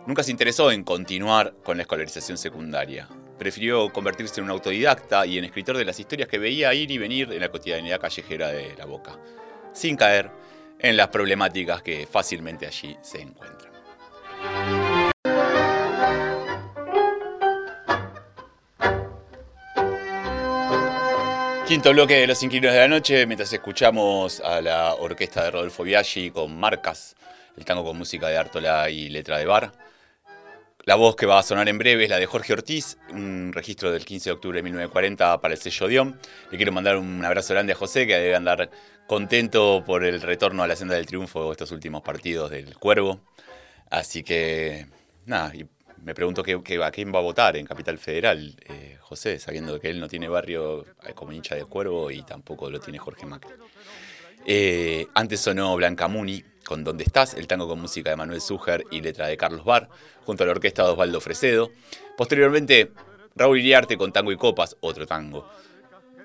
Nunca 0.06 0.22
se 0.22 0.30
interesó 0.30 0.70
en 0.70 0.82
continuar 0.82 1.54
con 1.62 1.76
la 1.76 1.82
escolarización 1.82 2.38
secundaria. 2.38 3.06
Prefirió 3.40 3.90
convertirse 3.90 4.38
en 4.38 4.44
un 4.44 4.50
autodidacta 4.50 5.24
y 5.24 5.38
en 5.38 5.46
escritor 5.46 5.78
de 5.78 5.86
las 5.86 5.98
historias 5.98 6.28
que 6.28 6.38
veía 6.38 6.74
ir 6.74 6.90
y 6.90 6.98
venir 6.98 7.32
en 7.32 7.40
la 7.40 7.48
cotidianidad 7.48 7.98
callejera 7.98 8.48
de 8.48 8.74
la 8.76 8.84
boca, 8.84 9.18
sin 9.72 9.96
caer 9.96 10.30
en 10.78 10.94
las 10.94 11.08
problemáticas 11.08 11.80
que 11.80 12.06
fácilmente 12.06 12.66
allí 12.66 12.94
se 13.00 13.22
encuentran. 13.22 13.72
Quinto 21.66 21.92
bloque 21.92 22.16
de 22.16 22.26
Los 22.26 22.42
Inquilinos 22.42 22.74
de 22.74 22.78
la 22.78 22.88
Noche, 22.88 23.24
mientras 23.24 23.50
escuchamos 23.54 24.40
a 24.40 24.60
la 24.60 24.96
orquesta 24.96 25.44
de 25.44 25.52
Rodolfo 25.52 25.82
Biaggi 25.82 26.30
con 26.30 26.60
Marcas, 26.60 27.16
el 27.56 27.64
tango 27.64 27.84
con 27.84 27.96
música 27.96 28.28
de 28.28 28.36
Artola 28.36 28.90
y 28.90 29.08
letra 29.08 29.38
de 29.38 29.46
Bar. 29.46 29.79
La 30.84 30.94
voz 30.94 31.14
que 31.14 31.26
va 31.26 31.38
a 31.38 31.42
sonar 31.42 31.68
en 31.68 31.76
breve 31.76 32.04
es 32.04 32.10
la 32.10 32.18
de 32.18 32.24
Jorge 32.24 32.54
Ortiz, 32.54 32.96
un 33.10 33.52
registro 33.52 33.92
del 33.92 34.06
15 34.06 34.30
de 34.30 34.32
octubre 34.32 34.58
de 34.58 34.62
1940 34.62 35.40
para 35.40 35.52
el 35.52 35.60
sello 35.60 35.88
Dion. 35.88 36.18
Le 36.50 36.56
quiero 36.56 36.72
mandar 36.72 36.96
un 36.96 37.22
abrazo 37.22 37.52
grande 37.52 37.74
a 37.74 37.76
José, 37.76 38.06
que 38.06 38.14
debe 38.14 38.34
andar 38.34 38.70
contento 39.06 39.84
por 39.84 40.04
el 40.04 40.22
retorno 40.22 40.62
a 40.62 40.66
la 40.66 40.76
senda 40.76 40.94
del 40.94 41.04
triunfo 41.04 41.46
de 41.46 41.52
estos 41.52 41.70
últimos 41.72 42.00
partidos 42.00 42.50
del 42.50 42.78
Cuervo. 42.78 43.20
Así 43.90 44.22
que, 44.22 44.86
nada, 45.26 45.54
y 45.54 45.66
me 46.02 46.14
pregunto 46.14 46.42
qué, 46.42 46.82
a 46.82 46.90
quién 46.90 47.14
va 47.14 47.18
a 47.18 47.22
votar 47.22 47.58
en 47.58 47.66
Capital 47.66 47.98
Federal 47.98 48.56
eh, 48.66 48.96
José, 49.00 49.38
sabiendo 49.38 49.78
que 49.78 49.90
él 49.90 50.00
no 50.00 50.08
tiene 50.08 50.28
barrio 50.28 50.86
eh, 51.04 51.12
como 51.14 51.32
hincha 51.32 51.56
de 51.56 51.66
cuervo 51.66 52.10
y 52.10 52.22
tampoco 52.22 52.70
lo 52.70 52.80
tiene 52.80 52.98
Jorge 52.98 53.26
Macri. 53.26 53.52
Eh, 54.46 55.06
antes 55.14 55.40
sonó 55.40 55.76
Blanca 55.76 56.08
Muni 56.08 56.44
con 56.64 56.84
Donde 56.84 57.04
estás, 57.04 57.34
el 57.34 57.46
tango 57.46 57.68
con 57.68 57.80
música 57.80 58.10
de 58.10 58.16
Manuel 58.16 58.40
Suger 58.40 58.84
y 58.90 59.00
letra 59.00 59.26
de 59.26 59.36
Carlos 59.36 59.64
Bar, 59.64 59.88
junto 60.24 60.44
a 60.44 60.46
la 60.46 60.52
orquesta 60.52 60.84
de 60.84 60.90
Osvaldo 60.90 61.20
Fresedo. 61.20 61.70
Posteriormente, 62.16 62.92
Raúl 63.34 63.58
Iriarte 63.58 63.96
con 63.96 64.12
Tango 64.12 64.32
y 64.32 64.36
Copas, 64.36 64.76
otro 64.80 65.06
tango 65.06 65.48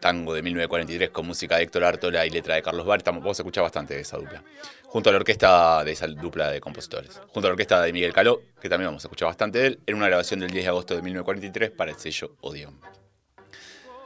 tango 0.05 0.35
de 0.35 0.43
1943 0.43 1.09
con 1.09 1.25
música 1.25 1.57
de 1.57 1.63
Héctor 1.63 1.83
Artola 1.83 2.27
y 2.27 2.29
letra 2.29 2.53
de 2.53 2.61
Carlos 2.61 2.85
Bar. 2.85 3.01
Vamos 3.03 3.39
a 3.39 3.41
escuchar 3.41 3.63
bastante 3.63 3.95
de 3.95 4.01
esa 4.01 4.17
dupla. 4.17 4.43
Junto 4.83 5.09
a 5.09 5.11
la 5.11 5.17
orquesta 5.17 5.83
de 5.83 5.93
esa 5.93 6.05
dupla 6.05 6.51
de 6.51 6.61
compositores. 6.61 7.19
Junto 7.29 7.47
a 7.47 7.49
la 7.49 7.53
orquesta 7.53 7.81
de 7.81 7.91
Miguel 7.91 8.13
Caló, 8.13 8.39
que 8.61 8.69
también 8.69 8.89
vamos 8.89 9.03
a 9.03 9.07
escuchar 9.07 9.29
bastante 9.29 9.57
de 9.57 9.65
él, 9.65 9.79
en 9.87 9.95
una 9.95 10.05
grabación 10.05 10.41
del 10.41 10.51
10 10.51 10.63
de 10.63 10.69
agosto 10.69 10.95
de 10.95 11.01
1943 11.01 11.71
para 11.71 11.89
el 11.89 11.97
sello 11.97 12.35
Odeon. 12.41 12.79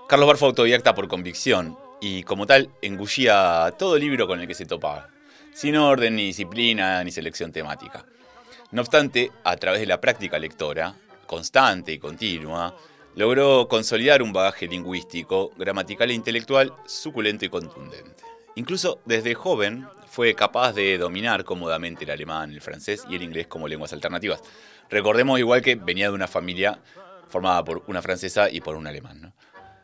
Carlos 0.07 0.25
Bar 0.25 0.37
fue 0.37 0.47
autodidacta 0.47 0.95
por 0.95 1.09
convicción 1.09 1.77
y 2.01 2.24
como 2.24 2.46
tal 2.46 2.70
engullía 2.82 3.74
todo 3.77 3.98
libro 3.98 4.27
con 4.27 4.39
el 4.39 4.48
que 4.48 4.53
se 4.53 4.65
topaba, 4.65 5.10
sin 5.53 5.75
orden, 5.75 6.15
ni 6.15 6.27
disciplina, 6.27 7.03
ni 7.03 7.12
selección 7.12 7.51
temática. 7.51 8.06
No 8.72 8.82
obstante, 8.82 9.32
a 9.44 9.56
través 9.58 9.79
de 9.79 9.88
la 9.88 10.00
práctica 10.00 10.38
lectora, 10.39 10.96
constante 11.25 11.91
y 11.91 12.00
continua, 12.00 12.75
logró 13.15 13.68
consolidar 13.68 14.22
un 14.22 14.32
bagaje 14.32 14.68
lingüístico, 14.68 15.51
gramatical 15.58 16.12
e 16.12 16.13
intelectual 16.13 16.74
suculento 16.86 17.46
y 17.46 17.50
contundente. 17.50 18.24
Incluso 18.56 19.00
desde 19.06 19.36
joven 19.36 19.88
fue 20.08 20.36
capaz 20.36 20.74
de 20.74 20.98
dominar 20.98 21.44
cómodamente 21.44 22.03
el 22.03 22.12
alemán, 22.12 22.51
el 22.51 22.62
francés 22.62 23.06
y 23.10 23.15
el 23.15 23.24
inglés 23.24 23.48
como 23.48 23.68
lenguas 23.68 23.94
alternativas. 23.94 24.41
Recordemos 24.89 25.39
igual 25.39 25.62
que 25.62 25.75
venía 25.75 26.10
de 26.10 26.15
una 26.15 26.27
familia 26.27 26.79
formada 27.27 27.63
por 27.63 27.84
una 27.88 28.01
francesa 28.01 28.50
y 28.50 28.62
por 28.62 28.75
un 28.75 28.88
alemán. 28.88 29.34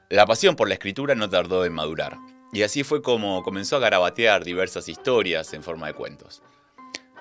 La 0.09 0.27
pasión 0.27 0.55
por 0.55 0.67
la 0.67 0.75
escritura 0.75 1.15
no 1.15 1.29
tardó 1.29 1.65
en 1.65 1.73
madurar, 1.73 2.17
y 2.53 2.61
así 2.61 2.83
fue 2.83 3.01
como 3.01 3.41
comenzó 3.41 3.77
a 3.77 3.79
garabatear 3.79 4.43
diversas 4.43 4.87
historias 4.87 5.51
en 5.53 5.63
forma 5.63 5.87
de 5.87 5.93
cuentos. 5.93 6.43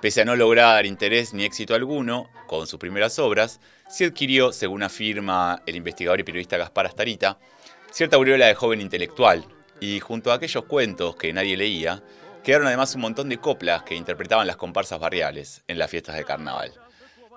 Pese 0.03 0.21
a 0.21 0.27
no 0.27 0.37
lograr 0.37 0.85
interés 0.85 1.33
ni 1.33 1.45
éxito 1.45 1.75
alguno 1.75 2.29
con 2.47 2.67
sus 2.67 2.79
primeras 2.79 3.19
obras, 3.19 3.59
se 3.89 4.05
adquirió, 4.05 4.53
según 4.53 4.83
afirma 4.83 5.63
el 5.65 5.77
investigador 5.77 6.21
y 6.21 6.25
periodista 6.25 6.59
Gaspar 6.59 6.85
Astarita, 6.85 7.39
cierta 7.91 8.17
aureola 8.17 8.49
de 8.49 8.55
joven 8.55 8.83
intelectual, 8.83 9.47
y 9.81 10.01
junto 10.01 10.31
a 10.31 10.35
aquellos 10.35 10.67
cuentos 10.67 11.17
que 11.17 11.33
nadie 11.33 11.57
leía, 11.57 12.03
quedaron 12.43 12.67
además 12.67 12.95
un 12.95 13.01
montón 13.01 13.31
de 13.31 13.39
coplas 13.39 13.83
que 13.83 13.95
interpretaban 13.95 14.47
las 14.47 14.57
comparsas 14.57 15.01
barriales 15.01 15.65
en 15.69 15.79
las 15.79 15.91
fiestas 15.91 16.17
de 16.17 16.25
carnaval. 16.25 16.75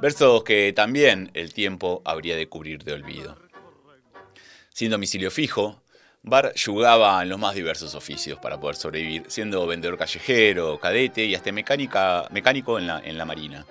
Versos 0.01 0.43
que 0.43 0.73
también 0.75 1.31
el 1.33 1.53
tiempo 1.53 2.01
habría 2.03 2.35
de 2.35 2.49
cubrir 2.49 2.83
de 2.83 2.91
olvido. 2.91 3.46
Sin 4.77 4.91
domicilio 4.91 5.31
fijo, 5.31 5.81
Bar 6.21 6.53
jugaba 6.55 7.23
en 7.23 7.29
los 7.29 7.39
más 7.39 7.55
diversos 7.55 7.95
oficios 7.95 8.37
para 8.37 8.59
poder 8.59 8.75
sobrevivir, 8.75 9.23
siendo 9.27 9.65
vendedor 9.65 9.97
callejero, 9.97 10.79
cadete 10.79 11.25
y 11.25 11.33
hasta 11.33 11.51
mecánica, 11.51 12.27
mecánico 12.29 12.77
en 12.77 12.85
la, 12.85 12.99
en 13.03 13.17
la 13.17 13.25
marina. 13.25 13.65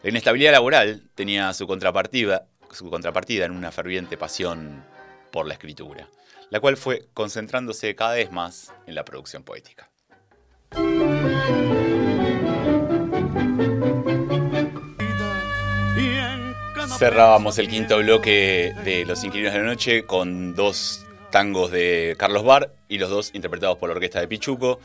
La 0.00 0.10
inestabilidad 0.10 0.52
laboral 0.52 1.02
tenía 1.16 1.52
su 1.54 1.66
contrapartida, 1.66 2.46
su 2.70 2.88
contrapartida 2.88 3.46
en 3.46 3.50
una 3.50 3.72
ferviente 3.72 4.16
pasión 4.16 4.84
por 5.32 5.44
la 5.48 5.54
escritura, 5.54 6.08
la 6.50 6.60
cual 6.60 6.76
fue 6.76 7.08
concentrándose 7.14 7.96
cada 7.96 8.14
vez 8.14 8.30
más 8.30 8.72
en 8.86 8.94
la 8.94 9.04
producción 9.04 9.42
poética. 9.42 9.90
Cerrábamos 16.98 17.56
el 17.58 17.68
quinto 17.68 17.98
bloque 17.98 18.74
de 18.84 19.04
Los 19.04 19.22
Inquilinos 19.22 19.52
de 19.52 19.60
la 19.60 19.66
Noche 19.66 20.02
con 20.02 20.56
dos 20.56 21.06
tangos 21.30 21.70
de 21.70 22.16
Carlos 22.18 22.42
Bar 22.42 22.72
y 22.88 22.98
los 22.98 23.08
dos 23.08 23.30
interpretados 23.34 23.78
por 23.78 23.88
la 23.88 23.94
orquesta 23.94 24.18
de 24.18 24.26
Pichuco. 24.26 24.80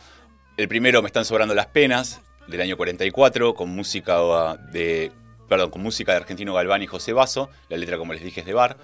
El 0.56 0.68
primero, 0.68 1.02
Me 1.02 1.08
están 1.08 1.26
sobrando 1.26 1.56
las 1.56 1.66
penas, 1.66 2.22
del 2.48 2.62
año 2.62 2.78
44, 2.78 3.56
con 3.56 3.70
música 3.70 4.56
de, 4.72 5.12
perdón, 5.50 5.72
con 5.72 5.82
música 5.82 6.12
de 6.12 6.20
Argentino 6.20 6.54
Galván 6.54 6.84
y 6.84 6.86
José 6.86 7.14
Basso, 7.14 7.50
la 7.68 7.78
letra, 7.78 7.98
como 7.98 8.14
les 8.14 8.24
dije, 8.24 8.42
es 8.42 8.46
de 8.46 8.54
Bar. 8.54 8.78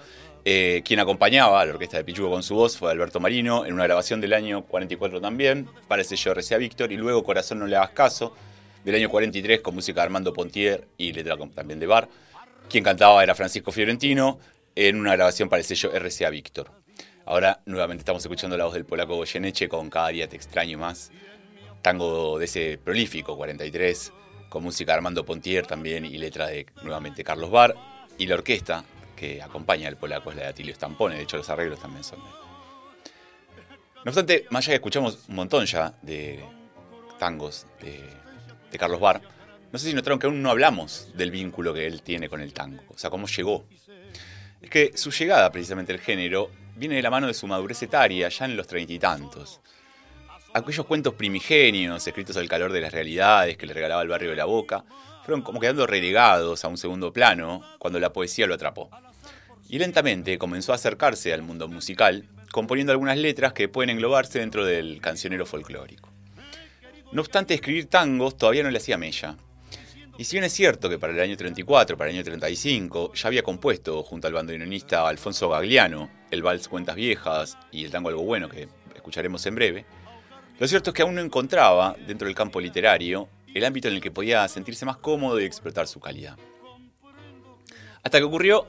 Eh, 0.43 0.81
quien 0.83 0.99
acompañaba 0.99 1.61
a 1.61 1.65
la 1.65 1.73
orquesta 1.73 1.97
de 1.97 2.03
Pichuco 2.03 2.31
con 2.31 2.41
su 2.41 2.55
voz 2.55 2.77
fue 2.77 2.89
Alberto 2.89 3.19
Marino, 3.19 3.63
en 3.63 3.75
una 3.75 3.83
grabación 3.83 4.21
del 4.21 4.33
año 4.33 4.63
44 4.63 5.21
también, 5.21 5.69
para 5.87 6.01
el 6.01 6.07
sello 6.07 6.33
RCA 6.33 6.57
Víctor, 6.57 6.91
y 6.91 6.97
luego 6.97 7.23
Corazón 7.23 7.59
no 7.59 7.67
le 7.67 7.75
hagas 7.75 7.91
caso, 7.91 8.35
del 8.83 8.95
año 8.95 9.07
43, 9.07 9.61
con 9.61 9.75
música 9.75 10.01
de 10.01 10.05
Armando 10.05 10.33
Pontier 10.33 10.87
y 10.97 11.13
letra 11.13 11.37
también 11.53 11.79
de 11.79 11.85
Bar. 11.85 12.09
Quien 12.69 12.83
cantaba 12.83 13.23
era 13.23 13.33
Francisco 13.33 13.71
Fiorentino, 13.71 14.39
en 14.75 14.99
una 14.99 15.15
grabación 15.15 15.49
para 15.49 15.59
el 15.59 15.65
sello 15.65 15.91
RCA 15.91 16.29
Víctor. 16.29 16.71
Ahora 17.25 17.61
nuevamente 17.65 18.01
estamos 18.01 18.23
escuchando 18.23 18.55
la 18.57 18.65
voz 18.65 18.75
del 18.75 18.85
polaco 18.85 19.15
Goyeneche 19.15 19.67
con 19.67 19.89
Cada 19.89 20.09
día 20.09 20.29
te 20.29 20.35
extraño 20.35 20.77
más. 20.77 21.11
Tango 21.81 22.37
de 22.37 22.45
ese 22.45 22.79
prolífico 22.83 23.35
43, 23.35 24.13
con 24.49 24.63
música 24.63 24.91
de 24.91 24.97
Armando 24.97 25.25
Pontier 25.25 25.65
también 25.65 26.05
y 26.05 26.17
letra 26.19 26.45
de 26.45 26.67
nuevamente 26.83 27.23
Carlos 27.23 27.49
Bar. 27.49 27.73
Y 28.19 28.27
la 28.27 28.35
orquesta 28.35 28.83
que 29.15 29.41
acompaña 29.41 29.87
al 29.87 29.97
polaco 29.97 30.29
es 30.29 30.37
la 30.37 30.43
de 30.43 30.49
Atilio 30.49 30.75
Stampone, 30.75 31.15
de 31.15 31.23
hecho 31.23 31.37
los 31.37 31.49
arreglos 31.49 31.79
también 31.79 32.03
son 32.03 32.19
de 32.19 32.25
No 33.95 34.03
obstante, 34.05 34.45
más 34.51 34.63
allá 34.65 34.73
que 34.73 34.75
escuchamos 34.75 35.25
un 35.27 35.35
montón 35.35 35.65
ya 35.65 35.95
de 36.03 36.43
tangos 37.17 37.65
de, 37.81 38.77
Carlos 38.77 38.99
Bar, 38.99 39.21
no 39.71 39.79
sé 39.79 39.89
si 39.89 39.93
notaron 39.93 40.19
que 40.19 40.27
aún 40.27 40.41
no 40.41 40.49
hablamos 40.49 41.09
del 41.13 41.31
vínculo 41.31 41.73
que 41.73 41.85
él 41.85 42.01
tiene 42.01 42.27
con 42.27 42.41
el 42.41 42.53
tango, 42.53 42.83
o 42.89 42.97
sea, 42.97 43.09
cómo 43.09 43.27
llegó. 43.27 43.65
Es 44.61 44.69
que 44.69 44.91
su 44.95 45.11
llegada 45.11 45.51
precisamente 45.51 45.93
al 45.93 45.99
género 45.99 46.49
viene 46.75 46.95
de 46.95 47.01
la 47.01 47.09
mano 47.09 47.27
de 47.27 47.33
su 47.33 47.47
madurez 47.47 47.81
etaria, 47.83 48.29
ya 48.29 48.45
en 48.45 48.57
los 48.57 48.67
treinta 48.67 48.93
y 48.93 48.99
tantos. 48.99 49.61
Aquellos 50.53 50.85
cuentos 50.85 51.13
primigenios, 51.13 52.07
escritos 52.07 52.35
al 52.37 52.49
calor 52.49 52.71
de 52.71 52.81
las 52.81 52.91
realidades 52.91 53.57
que 53.57 53.67
le 53.67 53.73
regalaba 53.73 54.01
el 54.01 54.07
barrio 54.07 54.31
de 54.31 54.35
la 54.35 54.45
Boca, 54.45 54.83
fueron 55.23 55.43
como 55.43 55.59
quedando 55.59 55.85
relegados 55.85 56.65
a 56.65 56.67
un 56.67 56.77
segundo 56.77 57.13
plano 57.13 57.61
cuando 57.77 57.99
la 57.99 58.11
poesía 58.11 58.47
lo 58.47 58.55
atrapó. 58.55 58.89
Y 59.67 59.77
lentamente 59.77 60.39
comenzó 60.39 60.71
a 60.71 60.75
acercarse 60.75 61.31
al 61.31 61.43
mundo 61.43 61.67
musical, 61.67 62.27
componiendo 62.51 62.91
algunas 62.91 63.17
letras 63.17 63.53
que 63.53 63.69
pueden 63.69 63.91
englobarse 63.91 64.39
dentro 64.39 64.65
del 64.65 64.99
cancionero 65.01 65.45
folclórico. 65.45 66.09
No 67.11 67.21
obstante, 67.21 67.53
escribir 67.53 67.85
tangos 67.85 68.37
todavía 68.37 68.63
no 68.63 68.71
le 68.71 68.77
hacía 68.79 68.97
mella, 68.97 69.37
y 70.19 70.25
si 70.25 70.35
bien 70.35 70.43
es 70.43 70.51
cierto 70.51 70.89
que 70.89 70.99
para 70.99 71.13
el 71.13 71.19
año 71.21 71.37
34, 71.37 71.97
para 71.97 72.09
el 72.09 72.17
año 72.17 72.25
35, 72.25 73.13
ya 73.13 73.27
había 73.29 73.41
compuesto 73.41 74.03
junto 74.03 74.27
al 74.27 74.33
bandoneonista 74.33 75.07
Alfonso 75.07 75.47
Gagliano 75.47 76.09
el 76.29 76.43
vals 76.43 76.67
Cuentas 76.67 76.97
Viejas 76.97 77.57
y 77.71 77.85
el 77.85 77.91
tango 77.91 78.09
Algo 78.09 78.23
Bueno, 78.23 78.49
que 78.49 78.67
escucharemos 78.93 79.45
en 79.45 79.55
breve, 79.55 79.85
lo 80.59 80.67
cierto 80.67 80.89
es 80.89 80.93
que 80.93 81.03
aún 81.03 81.15
no 81.15 81.21
encontraba, 81.21 81.95
dentro 82.05 82.25
del 82.27 82.35
campo 82.35 82.59
literario, 82.59 83.29
el 83.53 83.63
ámbito 83.63 83.87
en 83.87 83.93
el 83.93 84.01
que 84.01 84.11
podía 84.11 84.45
sentirse 84.49 84.85
más 84.85 84.97
cómodo 84.97 85.39
y 85.39 85.45
explotar 85.45 85.87
su 85.87 86.01
calidad. 86.01 86.37
Hasta 88.03 88.17
que 88.17 88.25
ocurrió 88.25 88.67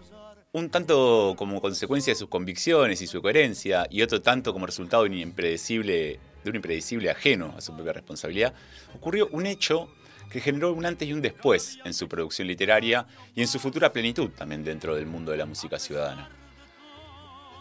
un 0.52 0.70
tanto 0.70 1.34
como 1.36 1.60
consecuencia 1.60 2.12
de 2.12 2.16
sus 2.16 2.28
convicciones 2.28 3.02
y 3.02 3.08
su 3.08 3.20
coherencia, 3.20 3.88
y 3.90 4.02
otro 4.02 4.22
tanto 4.22 4.52
como 4.52 4.66
resultado 4.66 5.02
de 5.02 5.10
un 5.10 5.16
impredecible, 5.16 6.20
de 6.44 6.50
un 6.50 6.54
impredecible 6.54 7.10
ajeno 7.10 7.54
a 7.58 7.60
su 7.60 7.74
propia 7.74 7.94
responsabilidad, 7.94 8.54
ocurrió 8.94 9.28
un 9.32 9.46
hecho 9.46 9.92
que 10.30 10.40
generó 10.40 10.72
un 10.72 10.86
antes 10.86 11.08
y 11.08 11.12
un 11.12 11.20
después 11.20 11.78
en 11.84 11.92
su 11.92 12.08
producción 12.08 12.48
literaria 12.48 13.06
y 13.34 13.42
en 13.42 13.48
su 13.48 13.58
futura 13.58 13.92
plenitud 13.92 14.30
también 14.30 14.64
dentro 14.64 14.94
del 14.94 15.06
mundo 15.06 15.32
de 15.32 15.38
la 15.38 15.46
música 15.46 15.78
ciudadana. 15.78 16.30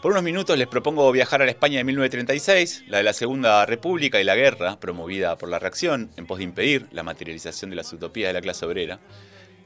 Por 0.00 0.12
unos 0.12 0.22
minutos 0.22 0.56
les 0.56 0.66
propongo 0.66 1.12
viajar 1.12 1.42
a 1.42 1.44
la 1.44 1.50
España 1.50 1.76
de 1.76 1.84
1936, 1.84 2.84
la 2.86 2.98
de 2.98 3.02
la 3.02 3.12
Segunda 3.12 3.66
República 3.66 4.18
y 4.18 4.24
la 4.24 4.34
guerra, 4.34 4.80
promovida 4.80 5.36
por 5.36 5.50
la 5.50 5.58
reacción 5.58 6.10
en 6.16 6.26
pos 6.26 6.38
de 6.38 6.44
impedir 6.44 6.86
la 6.90 7.02
materialización 7.02 7.68
de 7.68 7.76
las 7.76 7.92
utopías 7.92 8.30
de 8.30 8.32
la 8.32 8.40
clase 8.40 8.64
obrera, 8.64 8.98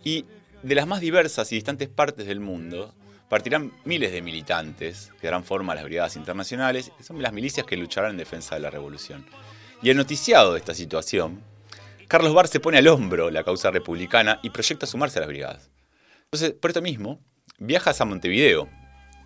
y 0.03 0.25
de 0.65 0.75
las 0.75 0.89
más 0.89 1.01
diversas 1.01 1.53
y 1.53 1.55
distantes 1.55 1.89
partes 1.89 2.27
del 2.27 2.41
mundo, 2.41 2.95
partirán 3.29 3.73
miles 3.85 4.11
de 4.11 4.23
militantes 4.23 5.13
que 5.21 5.29
darán 5.29 5.45
forma 5.45 5.73
a 5.73 5.77
las 5.77 5.85
brigadas 5.85 6.17
internacionales, 6.17 6.91
que 6.97 7.05
son 7.05 7.23
las 7.23 7.33
milicias 7.33 7.65
que 7.65 7.77
lucharán 7.77 8.13
en 8.13 8.17
defensa 8.17 8.57
de 8.57 8.61
la 8.63 8.71
revolución. 8.71 9.25
Y 9.83 9.91
el 9.91 9.97
noticiado 9.97 10.55
de 10.55 10.59
esta 10.59 10.75
situación, 10.75 11.43
Carlos 12.09 12.35
Barr 12.35 12.49
se 12.49 12.61
pone 12.61 12.79
al 12.79 12.89
hombro 12.89 13.31
la 13.31 13.45
causa 13.45 13.71
republicana 13.71 14.41
y 14.43 14.51
proyecta 14.51 14.87
sumarse 14.87 15.19
a 15.19 15.21
las 15.21 15.29
brigadas. 15.29 15.71
Entonces, 16.25 16.53
por 16.53 16.71
esto 16.71 16.83
mismo, 16.83 17.21
viajas 17.59 18.01
a 18.01 18.05
Montevideo 18.05 18.69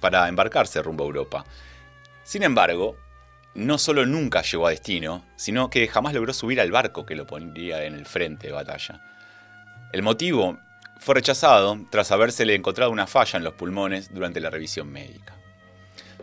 para 0.00 0.28
embarcarse 0.28 0.82
rumbo 0.82 1.04
a 1.04 1.06
Europa. 1.06 1.44
Sin 2.22 2.42
embargo, 2.42 2.96
no 3.54 3.78
solo 3.78 4.06
nunca 4.06 4.42
llegó 4.42 4.66
a 4.66 4.70
destino, 4.70 5.24
sino 5.36 5.70
que 5.70 5.88
jamás 5.88 6.14
logró 6.14 6.32
subir 6.32 6.60
al 6.60 6.70
barco 6.70 7.06
que 7.06 7.16
lo 7.16 7.26
pondría 7.26 7.84
en 7.84 7.94
el 7.94 8.06
frente 8.06 8.48
de 8.48 8.52
batalla. 8.52 9.00
El 9.92 10.02
motivo 10.02 10.58
fue 11.00 11.14
rechazado 11.14 11.78
tras 11.90 12.12
habérsele 12.12 12.54
encontrado 12.54 12.90
una 12.90 13.06
falla 13.06 13.38
en 13.38 13.44
los 13.44 13.54
pulmones 13.54 14.12
durante 14.12 14.40
la 14.40 14.50
revisión 14.50 14.90
médica. 14.92 15.34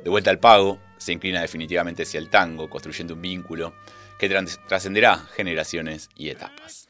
De 0.03 0.09
vuelta 0.09 0.29
al 0.29 0.39
pago, 0.39 0.79
se 0.97 1.13
inclina 1.13 1.41
definitivamente 1.41 2.03
hacia 2.03 2.19
el 2.19 2.29
tango, 2.29 2.69
construyendo 2.69 3.15
un 3.15 3.21
vínculo 3.21 3.73
que 4.19 4.29
trascenderá 4.67 5.17
generaciones 5.35 6.09
y 6.15 6.29
etapas. 6.29 6.87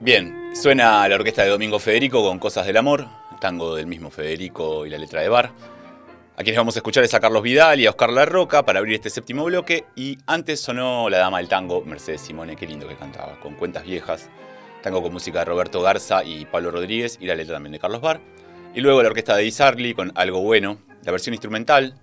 Bien, 0.00 0.50
suena 0.54 1.06
la 1.06 1.14
orquesta 1.14 1.42
de 1.42 1.50
Domingo 1.50 1.78
Federico 1.78 2.22
con 2.22 2.38
Cosas 2.38 2.66
del 2.66 2.78
Amor, 2.78 3.06
tango 3.38 3.76
del 3.76 3.86
mismo 3.86 4.10
Federico 4.10 4.86
y 4.86 4.90
la 4.90 4.98
letra 4.98 5.20
de 5.20 5.28
Bar. 5.28 5.52
A 6.36 6.42
quienes 6.42 6.56
vamos 6.56 6.74
a 6.74 6.78
escuchar 6.78 7.04
es 7.04 7.12
a 7.12 7.20
Carlos 7.20 7.42
Vidal 7.42 7.80
y 7.80 7.86
a 7.86 7.90
Oscar 7.90 8.10
La 8.10 8.24
Roca 8.24 8.64
para 8.64 8.78
abrir 8.78 8.94
este 8.94 9.10
séptimo 9.10 9.44
bloque. 9.44 9.84
Y 9.94 10.16
antes 10.26 10.58
sonó 10.58 11.10
la 11.10 11.18
dama 11.18 11.36
del 11.36 11.48
tango, 11.48 11.82
Mercedes 11.84 12.22
Simone, 12.22 12.56
qué 12.56 12.66
lindo 12.66 12.88
que 12.88 12.96
cantaba, 12.96 13.38
con 13.40 13.56
cuentas 13.56 13.84
viejas. 13.84 14.30
Tango 14.82 15.02
con 15.02 15.12
música 15.12 15.40
de 15.40 15.44
Roberto 15.44 15.82
Garza 15.82 16.24
y 16.24 16.46
Pablo 16.46 16.70
Rodríguez 16.70 17.18
y 17.20 17.26
la 17.26 17.34
letra 17.34 17.56
también 17.56 17.72
de 17.72 17.78
Carlos 17.78 18.00
Bar. 18.00 18.22
Y 18.74 18.80
luego 18.80 19.02
la 19.02 19.08
orquesta 19.08 19.36
de 19.36 19.44
Isarli 19.44 19.94
con 19.94 20.12
Algo 20.14 20.40
Bueno, 20.40 20.78
la 21.02 21.12
versión 21.12 21.34
instrumental, 21.34 21.94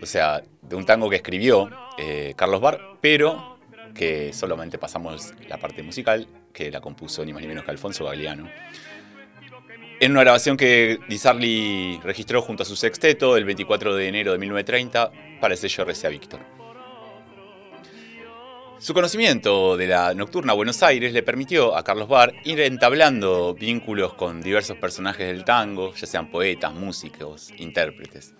o 0.00 0.06
sea, 0.06 0.42
de 0.62 0.76
un 0.76 0.86
tango 0.86 1.10
que 1.10 1.16
escribió 1.16 1.70
eh, 1.98 2.34
Carlos 2.36 2.60
Bar, 2.60 2.80
pero 3.00 3.58
que 3.94 4.32
solamente 4.32 4.78
pasamos 4.78 5.32
la 5.48 5.58
parte 5.58 5.82
musical, 5.82 6.28
que 6.52 6.70
la 6.70 6.80
compuso 6.80 7.24
ni 7.24 7.32
más 7.32 7.42
ni 7.42 7.48
menos 7.48 7.64
que 7.64 7.70
Alfonso 7.70 8.04
Gagliano 8.04 8.48
en 10.00 10.12
una 10.12 10.20
grabación 10.20 10.56
que 10.56 10.98
Di 11.08 11.98
registró 12.02 12.42
junto 12.42 12.62
a 12.62 12.66
su 12.66 12.76
sexteto 12.76 13.36
el 13.36 13.44
24 13.44 13.94
de 13.94 14.08
enero 14.08 14.32
de 14.32 14.38
1930 14.38 15.10
para 15.40 15.54
el 15.54 15.58
sello 15.58 15.84
RCA 15.84 16.08
Víctor. 16.08 16.55
Su 18.78 18.92
conocimiento 18.92 19.76
de 19.78 19.86
la 19.86 20.12
nocturna 20.12 20.52
Buenos 20.52 20.82
Aires 20.82 21.14
le 21.14 21.22
permitió 21.22 21.74
a 21.74 21.82
Carlos 21.82 22.08
Barr 22.08 22.34
ir 22.44 22.60
entablando 22.60 23.54
vínculos 23.54 24.12
con 24.12 24.42
diversos 24.42 24.76
personajes 24.76 25.26
del 25.26 25.44
tango, 25.44 25.94
ya 25.94 26.06
sean 26.06 26.30
poetas, 26.30 26.74
músicos, 26.74 27.50
intérpretes. 27.56 28.34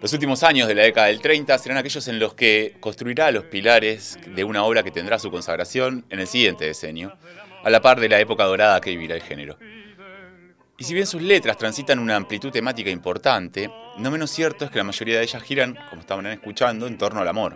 Los 0.00 0.12
últimos 0.12 0.42
años 0.42 0.66
de 0.66 0.74
la 0.74 0.82
década 0.82 1.06
del 1.06 1.20
30 1.20 1.56
serán 1.58 1.78
aquellos 1.78 2.08
en 2.08 2.18
los 2.18 2.34
que 2.34 2.76
construirá 2.80 3.30
los 3.30 3.44
pilares 3.44 4.18
de 4.26 4.42
una 4.42 4.64
obra 4.64 4.82
que 4.82 4.90
tendrá 4.90 5.20
su 5.20 5.30
consagración 5.30 6.04
en 6.10 6.18
el 6.18 6.26
siguiente 6.26 6.64
decenio, 6.64 7.16
a 7.62 7.70
la 7.70 7.80
par 7.80 8.00
de 8.00 8.08
la 8.08 8.18
época 8.18 8.42
dorada 8.44 8.80
que 8.80 8.90
vivirá 8.90 9.14
el 9.14 9.22
género. 9.22 9.56
Y 10.76 10.84
si 10.84 10.94
bien 10.94 11.06
sus 11.06 11.22
letras 11.22 11.56
transitan 11.56 12.00
una 12.00 12.16
amplitud 12.16 12.50
temática 12.50 12.90
importante, 12.90 13.70
no 13.98 14.10
menos 14.10 14.32
cierto 14.32 14.64
es 14.64 14.70
que 14.72 14.78
la 14.78 14.84
mayoría 14.84 15.18
de 15.18 15.22
ellas 15.22 15.42
giran, 15.44 15.78
como 15.88 16.00
estaban 16.00 16.26
escuchando, 16.26 16.88
en 16.88 16.98
torno 16.98 17.20
al 17.20 17.28
amor, 17.28 17.54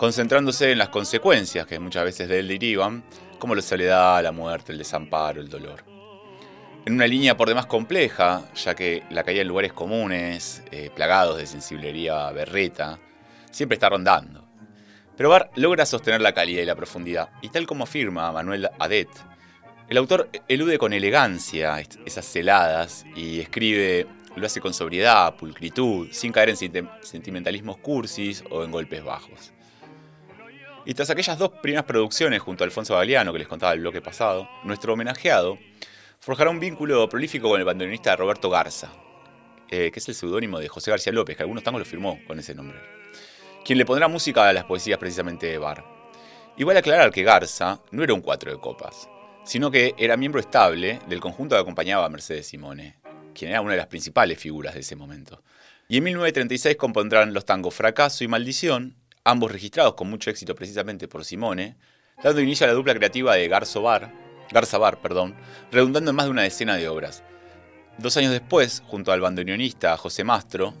concentrándose 0.00 0.72
en 0.72 0.78
las 0.78 0.88
consecuencias 0.88 1.66
que 1.66 1.78
muchas 1.78 2.04
veces 2.04 2.26
de 2.26 2.38
él 2.38 2.48
derivan, 2.48 3.04
como 3.38 3.54
la 3.54 3.60
soledad, 3.60 4.22
la 4.22 4.32
muerte, 4.32 4.72
el 4.72 4.78
desamparo, 4.78 5.42
el 5.42 5.50
dolor. 5.50 5.84
En 6.86 6.94
una 6.94 7.06
línea 7.06 7.36
por 7.36 7.48
demás 7.48 7.66
compleja, 7.66 8.44
ya 8.54 8.74
que 8.74 9.02
la 9.10 9.24
caída 9.24 9.42
en 9.42 9.48
lugares 9.48 9.74
comunes, 9.74 10.62
eh, 10.70 10.88
plagados 10.96 11.36
de 11.36 11.46
sensiblería 11.46 12.30
berreta, 12.30 12.98
siempre 13.50 13.74
está 13.74 13.90
rondando. 13.90 14.48
Pero 15.18 15.28
Bar 15.28 15.50
logra 15.56 15.84
sostener 15.84 16.22
la 16.22 16.32
calidad 16.32 16.62
y 16.62 16.66
la 16.66 16.76
profundidad, 16.76 17.28
y 17.42 17.50
tal 17.50 17.66
como 17.66 17.84
afirma 17.84 18.32
Manuel 18.32 18.70
Adet, 18.78 19.10
el 19.90 19.98
autor 19.98 20.30
elude 20.48 20.78
con 20.78 20.94
elegancia 20.94 21.78
esas 22.06 22.24
celadas 22.24 23.04
y 23.14 23.40
escribe, 23.40 24.06
lo 24.34 24.46
hace 24.46 24.62
con 24.62 24.72
sobriedad, 24.72 25.36
pulcritud, 25.36 26.08
sin 26.10 26.32
caer 26.32 26.48
en 26.48 26.88
sentimentalismos 27.02 27.76
cursis 27.76 28.42
o 28.50 28.64
en 28.64 28.70
golpes 28.70 29.04
bajos. 29.04 29.52
Y 30.86 30.94
tras 30.94 31.10
aquellas 31.10 31.38
dos 31.38 31.50
primeras 31.62 31.84
producciones 31.84 32.40
junto 32.40 32.64
a 32.64 32.66
Alfonso 32.66 32.94
Galeano 32.94 33.32
que 33.32 33.38
les 33.38 33.48
contaba 33.48 33.72
el 33.72 33.80
bloque 33.80 34.00
pasado, 34.00 34.48
nuestro 34.64 34.94
homenajeado 34.94 35.58
forjará 36.20 36.50
un 36.50 36.58
vínculo 36.58 37.08
prolífico 37.08 37.48
con 37.48 37.60
el 37.60 37.66
bandoneonista 37.66 38.16
Roberto 38.16 38.48
Garza, 38.48 38.90
eh, 39.68 39.90
que 39.92 39.98
es 39.98 40.08
el 40.08 40.14
seudónimo 40.14 40.58
de 40.58 40.68
José 40.68 40.90
García 40.90 41.12
López, 41.12 41.36
que 41.36 41.42
algunos 41.42 41.62
tangos 41.62 41.80
lo 41.80 41.84
firmó 41.84 42.18
con 42.26 42.38
ese 42.38 42.54
nombre, 42.54 42.78
quien 43.64 43.78
le 43.78 43.84
pondrá 43.84 44.08
música 44.08 44.48
a 44.48 44.52
las 44.52 44.64
poesías 44.64 44.98
precisamente 44.98 45.46
de 45.46 45.58
Bar. 45.58 45.84
Igual 46.56 46.76
aclarar 46.76 47.10
que 47.10 47.22
Garza 47.22 47.80
no 47.90 48.02
era 48.02 48.14
un 48.14 48.20
cuatro 48.22 48.50
de 48.50 48.58
copas, 48.58 49.08
sino 49.44 49.70
que 49.70 49.94
era 49.98 50.16
miembro 50.16 50.40
estable 50.40 50.98
del 51.08 51.20
conjunto 51.20 51.56
que 51.56 51.60
acompañaba 51.60 52.06
a 52.06 52.10
Mercedes 52.10 52.46
Simone, 52.46 52.96
quien 53.34 53.50
era 53.50 53.60
una 53.60 53.72
de 53.72 53.78
las 53.78 53.86
principales 53.86 54.38
figuras 54.38 54.74
de 54.74 54.80
ese 54.80 54.96
momento. 54.96 55.42
Y 55.88 55.98
en 55.98 56.04
1936 56.04 56.76
compondrán 56.76 57.34
los 57.34 57.44
tangos 57.44 57.74
Fracaso 57.74 58.24
y 58.24 58.28
Maldición, 58.28 58.96
ambos 59.30 59.50
registrados 59.50 59.94
con 59.94 60.10
mucho 60.10 60.30
éxito 60.30 60.54
precisamente 60.54 61.08
por 61.08 61.24
Simone, 61.24 61.76
dando 62.22 62.40
inicio 62.40 62.64
a 62.64 62.68
la 62.68 62.74
dupla 62.74 62.94
creativa 62.94 63.34
de 63.34 63.48
Garza 63.48 63.80
Bar, 63.80 64.12
Garza 64.50 64.78
Bar, 64.78 65.00
perdón, 65.00 65.34
redundando 65.70 66.10
en 66.10 66.16
más 66.16 66.26
de 66.26 66.30
una 66.30 66.42
decena 66.42 66.76
de 66.76 66.88
obras. 66.88 67.22
Dos 67.98 68.16
años 68.16 68.32
después, 68.32 68.82
junto 68.86 69.12
al 69.12 69.20
bandoneonista 69.20 69.96
José 69.96 70.24
Mastro, 70.24 70.74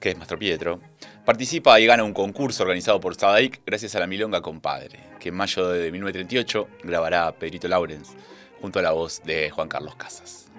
que 0.00 0.10
es 0.10 0.18
Mastro 0.18 0.38
Pietro, 0.38 0.80
Participa 1.24 1.80
y 1.80 1.86
gana 1.86 2.04
un 2.04 2.12
concurso 2.12 2.64
organizado 2.64 3.00
por 3.00 3.14
Sadaic 3.14 3.62
gracias 3.64 3.94
a 3.94 3.98
la 3.98 4.06
Milonga 4.06 4.42
Compadre, 4.42 5.00
que 5.18 5.30
en 5.30 5.34
mayo 5.34 5.68
de 5.68 5.90
1938 5.90 6.68
grabará 6.82 7.32
Pedrito 7.32 7.66
Laurens 7.66 8.14
junto 8.60 8.78
a 8.78 8.82
la 8.82 8.92
voz 8.92 9.22
de 9.24 9.48
Juan 9.48 9.66
Carlos 9.66 9.96
Casas. 9.96 10.50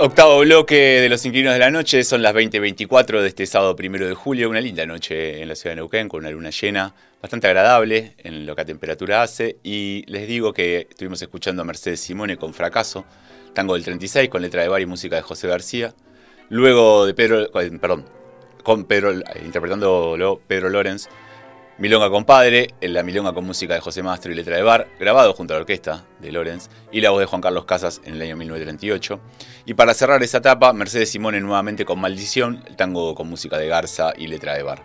Octavo 0.00 0.38
bloque 0.38 0.76
de 1.00 1.08
los 1.08 1.26
inquilinos 1.26 1.54
de 1.54 1.58
la 1.58 1.72
noche, 1.72 2.04
son 2.04 2.22
las 2.22 2.32
20.24 2.32 3.20
de 3.20 3.26
este 3.26 3.46
sábado 3.46 3.74
primero 3.74 4.06
de 4.06 4.14
julio, 4.14 4.48
una 4.48 4.60
linda 4.60 4.86
noche 4.86 5.42
en 5.42 5.48
la 5.48 5.56
ciudad 5.56 5.72
de 5.72 5.80
Neuquén 5.80 6.08
con 6.08 6.20
una 6.20 6.30
luna 6.30 6.50
llena, 6.50 6.94
bastante 7.20 7.48
agradable 7.48 8.14
en 8.18 8.46
lo 8.46 8.54
que 8.54 8.62
a 8.62 8.64
temperatura 8.64 9.22
hace, 9.22 9.56
y 9.64 10.04
les 10.06 10.28
digo 10.28 10.52
que 10.52 10.86
estuvimos 10.88 11.20
escuchando 11.20 11.62
a 11.62 11.64
Mercedes 11.64 11.98
Simone 11.98 12.36
con 12.36 12.54
fracaso, 12.54 13.06
tango 13.54 13.74
del 13.74 13.82
36 13.82 14.28
con 14.28 14.40
letra 14.40 14.62
de 14.62 14.68
Bar 14.68 14.80
y 14.80 14.86
música 14.86 15.16
de 15.16 15.22
José 15.22 15.48
García. 15.48 15.92
Luego 16.48 17.04
de 17.04 17.14
Pedro, 17.14 17.50
perdón, 17.80 18.04
con 18.62 18.84
Pedro, 18.84 19.10
eh, 19.10 19.24
interpretándolo 19.44 20.40
Pedro 20.46 20.68
Lorenz, 20.70 21.08
Milonga 21.78 22.10
Compadre, 22.10 22.74
la 22.80 23.04
Milonga 23.04 23.32
con 23.32 23.46
música 23.46 23.74
de 23.74 23.80
José 23.80 24.02
Mastro 24.02 24.32
y 24.32 24.34
letra 24.34 24.56
de 24.56 24.62
Bar, 24.62 24.88
grabado 24.98 25.32
junto 25.32 25.54
a 25.54 25.56
la 25.56 25.60
orquesta 25.60 26.04
de 26.18 26.32
Lorenz, 26.32 26.68
y 26.90 27.00
la 27.00 27.10
voz 27.10 27.20
de 27.20 27.26
Juan 27.26 27.40
Carlos 27.40 27.66
Casas 27.66 28.00
en 28.04 28.14
el 28.14 28.22
año 28.22 28.36
1938. 28.36 29.20
Y 29.64 29.74
para 29.74 29.94
cerrar 29.94 30.22
esa 30.22 30.38
etapa, 30.38 30.72
Mercedes 30.72 31.10
Simone 31.10 31.40
nuevamente 31.40 31.84
con 31.84 32.00
Maldición, 32.00 32.64
el 32.66 32.74
tango 32.74 33.14
con 33.14 33.28
música 33.28 33.58
de 33.58 33.68
Garza 33.68 34.12
y 34.16 34.26
letra 34.26 34.54
de 34.54 34.64
Bar. 34.64 34.82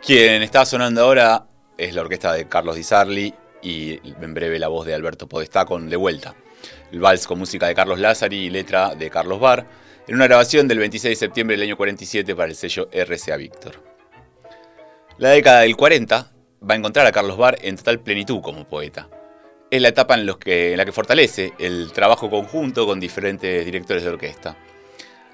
Quien 0.00 0.42
está 0.42 0.64
sonando 0.64 1.02
ahora 1.02 1.46
es 1.76 1.94
la 1.94 2.02
orquesta 2.02 2.32
de 2.32 2.46
Carlos 2.48 2.76
Di 2.76 2.84
Sarli 2.84 3.34
y 3.60 3.98
en 4.04 4.34
breve 4.34 4.60
la 4.60 4.68
voz 4.68 4.86
de 4.86 4.94
Alberto 4.94 5.28
Podestá 5.28 5.64
con 5.64 5.90
De 5.90 5.96
Vuelta 5.96 6.34
el 6.92 7.00
vals 7.00 7.26
con 7.26 7.38
música 7.38 7.66
de 7.66 7.74
Carlos 7.74 7.98
Lázari 7.98 8.36
y 8.36 8.50
letra 8.50 8.94
de 8.94 9.10
Carlos 9.10 9.40
Barr, 9.40 9.66
en 10.06 10.14
una 10.14 10.26
grabación 10.26 10.68
del 10.68 10.78
26 10.78 11.12
de 11.12 11.16
septiembre 11.16 11.56
del 11.56 11.66
año 11.66 11.76
47 11.76 12.34
para 12.34 12.48
el 12.48 12.56
sello 12.56 12.88
RCA 12.92 13.36
Víctor. 13.36 13.91
La 15.22 15.30
década 15.30 15.60
del 15.60 15.76
40 15.76 16.32
va 16.68 16.74
a 16.74 16.76
encontrar 16.76 17.06
a 17.06 17.12
Carlos 17.12 17.36
Barr 17.36 17.56
en 17.62 17.76
total 17.76 18.00
plenitud 18.00 18.40
como 18.40 18.66
poeta. 18.66 19.08
Es 19.70 19.80
la 19.80 19.86
etapa 19.86 20.16
en, 20.16 20.26
la 20.26 20.34
que 20.36 20.90
fortalece 20.92 21.52
el 21.60 21.92
trabajo 21.92 22.28
conjunto 22.28 22.86
con 22.86 22.98
diferentes 22.98 23.64
directores 23.64 24.02
de 24.02 24.08
orquesta. 24.08 24.56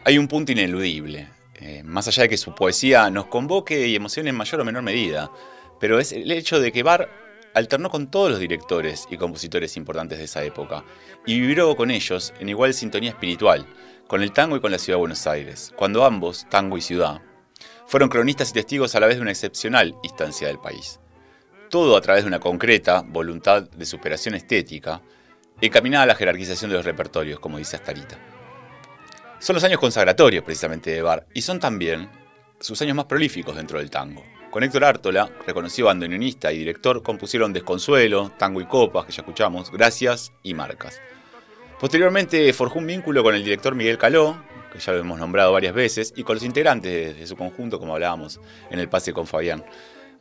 Hay 0.04 0.18
un 0.18 0.28
punto 0.28 0.52
ineludible, 0.52 1.30
eh, 1.54 1.82
más 1.84 2.06
allá 2.06 2.24
de 2.24 2.28
que 2.28 2.36
su 2.36 2.54
poesía 2.54 3.08
nos 3.08 3.28
convoque 3.28 3.88
y 3.88 3.96
emocione 3.96 4.28
en 4.28 4.36
mayor 4.36 4.60
o 4.60 4.64
menor 4.66 4.82
medida, 4.82 5.30
pero 5.80 5.98
es 5.98 6.12
el 6.12 6.30
hecho 6.32 6.60
de 6.60 6.70
que 6.70 6.82
Barr 6.82 7.08
alternó 7.54 7.88
con 7.88 8.10
todos 8.10 8.30
los 8.30 8.40
directores 8.40 9.08
y 9.10 9.16
compositores 9.16 9.74
importantes 9.78 10.18
de 10.18 10.24
esa 10.24 10.44
época 10.44 10.84
y 11.24 11.40
vibró 11.40 11.74
con 11.76 11.90
ellos 11.90 12.34
en 12.38 12.50
igual 12.50 12.74
sintonía 12.74 13.08
espiritual, 13.08 13.64
con 14.06 14.22
el 14.22 14.32
tango 14.32 14.54
y 14.54 14.60
con 14.60 14.70
la 14.70 14.78
ciudad 14.78 14.98
de 14.98 15.00
Buenos 15.00 15.26
Aires, 15.26 15.72
cuando 15.76 16.04
ambos, 16.04 16.46
tango 16.50 16.76
y 16.76 16.82
ciudad, 16.82 17.22
fueron 17.88 18.10
cronistas 18.10 18.50
y 18.50 18.52
testigos 18.52 18.94
a 18.94 19.00
la 19.00 19.06
vez 19.06 19.16
de 19.16 19.22
una 19.22 19.30
excepcional 19.30 19.96
instancia 20.02 20.46
del 20.46 20.58
país. 20.58 21.00
Todo 21.70 21.96
a 21.96 22.00
través 22.02 22.22
de 22.22 22.28
una 22.28 22.38
concreta 22.38 23.02
voluntad 23.04 23.62
de 23.62 23.86
superación 23.86 24.34
estética, 24.34 25.00
encaminada 25.62 26.04
a 26.04 26.08
la 26.08 26.14
jerarquización 26.14 26.70
de 26.70 26.76
los 26.76 26.84
repertorios, 26.84 27.40
como 27.40 27.56
dice 27.56 27.76
Astarita. 27.76 28.18
Son 29.38 29.54
los 29.54 29.64
años 29.64 29.80
consagratorios 29.80 30.44
precisamente 30.44 30.90
de 30.90 31.00
Bar 31.00 31.26
y 31.32 31.40
son 31.40 31.60
también 31.60 32.10
sus 32.60 32.80
años 32.82 32.94
más 32.94 33.06
prolíficos 33.06 33.56
dentro 33.56 33.78
del 33.78 33.88
tango. 33.88 34.22
Con 34.50 34.62
Héctor 34.62 34.84
Ártola, 34.84 35.30
reconocido 35.46 35.86
bandoneonista 35.86 36.52
y 36.52 36.58
director, 36.58 37.02
compusieron 37.02 37.54
Desconsuelo, 37.54 38.32
Tango 38.36 38.60
y 38.60 38.66
Copas, 38.66 39.06
que 39.06 39.12
ya 39.12 39.22
escuchamos, 39.22 39.72
Gracias 39.72 40.32
y 40.42 40.52
Marcas. 40.52 41.00
Posteriormente 41.80 42.52
forjó 42.52 42.80
un 42.80 42.86
vínculo 42.86 43.22
con 43.22 43.34
el 43.34 43.44
director 43.44 43.74
Miguel 43.74 43.96
Caló, 43.96 44.42
que 44.72 44.78
ya 44.78 44.92
lo 44.92 44.98
hemos 44.98 45.18
nombrado 45.18 45.52
varias 45.52 45.74
veces, 45.74 46.12
y 46.16 46.22
con 46.22 46.36
los 46.36 46.44
integrantes 46.44 47.18
de 47.18 47.26
su 47.26 47.36
conjunto, 47.36 47.78
como 47.78 47.94
hablábamos 47.94 48.40
en 48.70 48.78
el 48.78 48.88
pase 48.88 49.12
con 49.12 49.26
Fabián. 49.26 49.64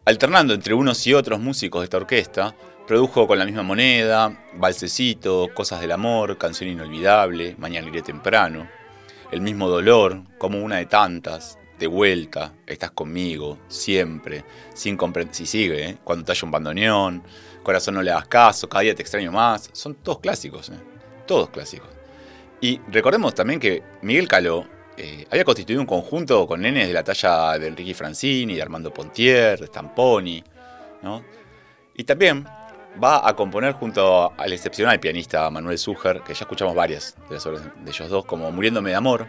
Alternando 0.06 0.54
entre 0.54 0.74
unos 0.74 1.06
y 1.06 1.14
otros 1.14 1.40
músicos 1.40 1.82
de 1.82 1.84
esta 1.86 1.98
orquesta, 1.98 2.56
produjo 2.88 3.28
con 3.28 3.38
la 3.38 3.46
misma 3.46 3.64
moneda, 3.64 4.48
Balsecito, 4.54 5.50
Cosas 5.54 5.82
del 5.82 5.92
Amor, 5.92 6.38
Canción 6.38 6.70
Inolvidable, 6.70 7.56
Mañana 7.58 7.90
iré 7.90 8.02
temprano, 8.02 8.70
El 9.30 9.42
mismo 9.42 9.68
dolor, 9.68 10.24
como 10.38 10.64
una 10.64 10.78
de 10.78 10.86
tantas, 10.86 11.60
De 11.78 11.88
vuelta, 11.88 12.54
Estás 12.66 12.92
conmigo, 12.92 13.58
siempre, 13.68 14.46
sin 14.74 14.96
comprender, 14.96 15.36
si 15.36 15.46
sigue, 15.46 15.90
¿eh? 15.90 15.98
cuando 16.06 16.32
haya 16.32 16.46
un 16.46 16.52
bandoneón, 16.52 17.24
Corazón 17.62 17.96
no 17.96 18.02
le 18.02 18.12
hagas 18.12 18.30
caso, 18.30 18.70
Cada 18.70 18.84
día 18.84 18.96
te 18.96 19.02
extraño 19.02 19.34
más, 19.34 19.70
son 19.74 19.96
todos 19.96 20.20
clásicos, 20.20 20.70
¿eh? 20.70 20.80
todos 21.26 21.50
clásicos. 21.50 21.97
Y 22.62 22.80
recordemos 22.90 23.36
también 23.36 23.60
que 23.60 23.84
Miguel 24.02 24.28
Caló 24.28 24.66
eh, 24.98 25.28
había 25.30 25.44
constituido 25.44 25.80
un 25.82 25.88
conjunto 25.88 26.48
con 26.48 26.62
nenes 26.62 26.88
de 26.88 26.94
la 26.94 27.04
talla 27.04 27.58
de 27.60 27.68
Enrique 27.68 27.94
Francini, 27.94 28.56
de 28.56 28.62
Armando 28.62 28.92
Pontier, 28.92 29.60
de 29.60 29.68
Stamponi, 29.68 30.44
¿no? 31.04 31.24
Y 31.96 32.04
también 32.04 32.46
va 33.04 33.28
a 33.28 33.36
componer 33.36 33.74
junto 33.74 34.34
al 34.36 34.54
excepcional 34.54 35.00
pianista 35.00 35.50
Manuel 35.52 35.78
Suger, 35.78 36.22
que 36.22 36.34
ya 36.34 36.42
escuchamos 36.42 36.74
varias 36.74 37.16
de 37.30 37.36
las 37.36 37.46
obras 37.46 37.64
de 37.64 37.92
ellos 37.92 38.10
dos, 38.10 38.26
como 38.26 38.52
Muriéndome 38.52 38.90
de 38.90 38.96
Amor, 38.96 39.28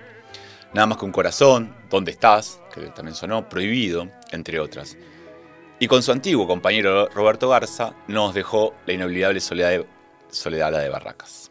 Nada 0.74 0.86
más 0.86 0.98
que 0.98 1.06
un 1.06 1.12
corazón, 1.12 1.74
¿Dónde 1.88 2.10
estás? 2.10 2.60
que 2.74 2.82
también 2.88 3.14
sonó, 3.14 3.48
Prohibido, 3.48 4.06
entre 4.32 4.60
otras. 4.60 4.98
Y 5.78 5.86
con 5.88 6.02
su 6.02 6.12
antiguo 6.12 6.46
compañero 6.46 7.08
Roberto 7.08 7.48
Garza 7.48 7.94
nos 8.06 8.34
dejó 8.34 8.74
la 8.86 8.92
inolvidable 8.92 9.40
Soledad 9.40 9.70
de, 9.70 9.86
Soledad 10.30 10.72
de 10.72 10.90
Barracas. 10.90 11.50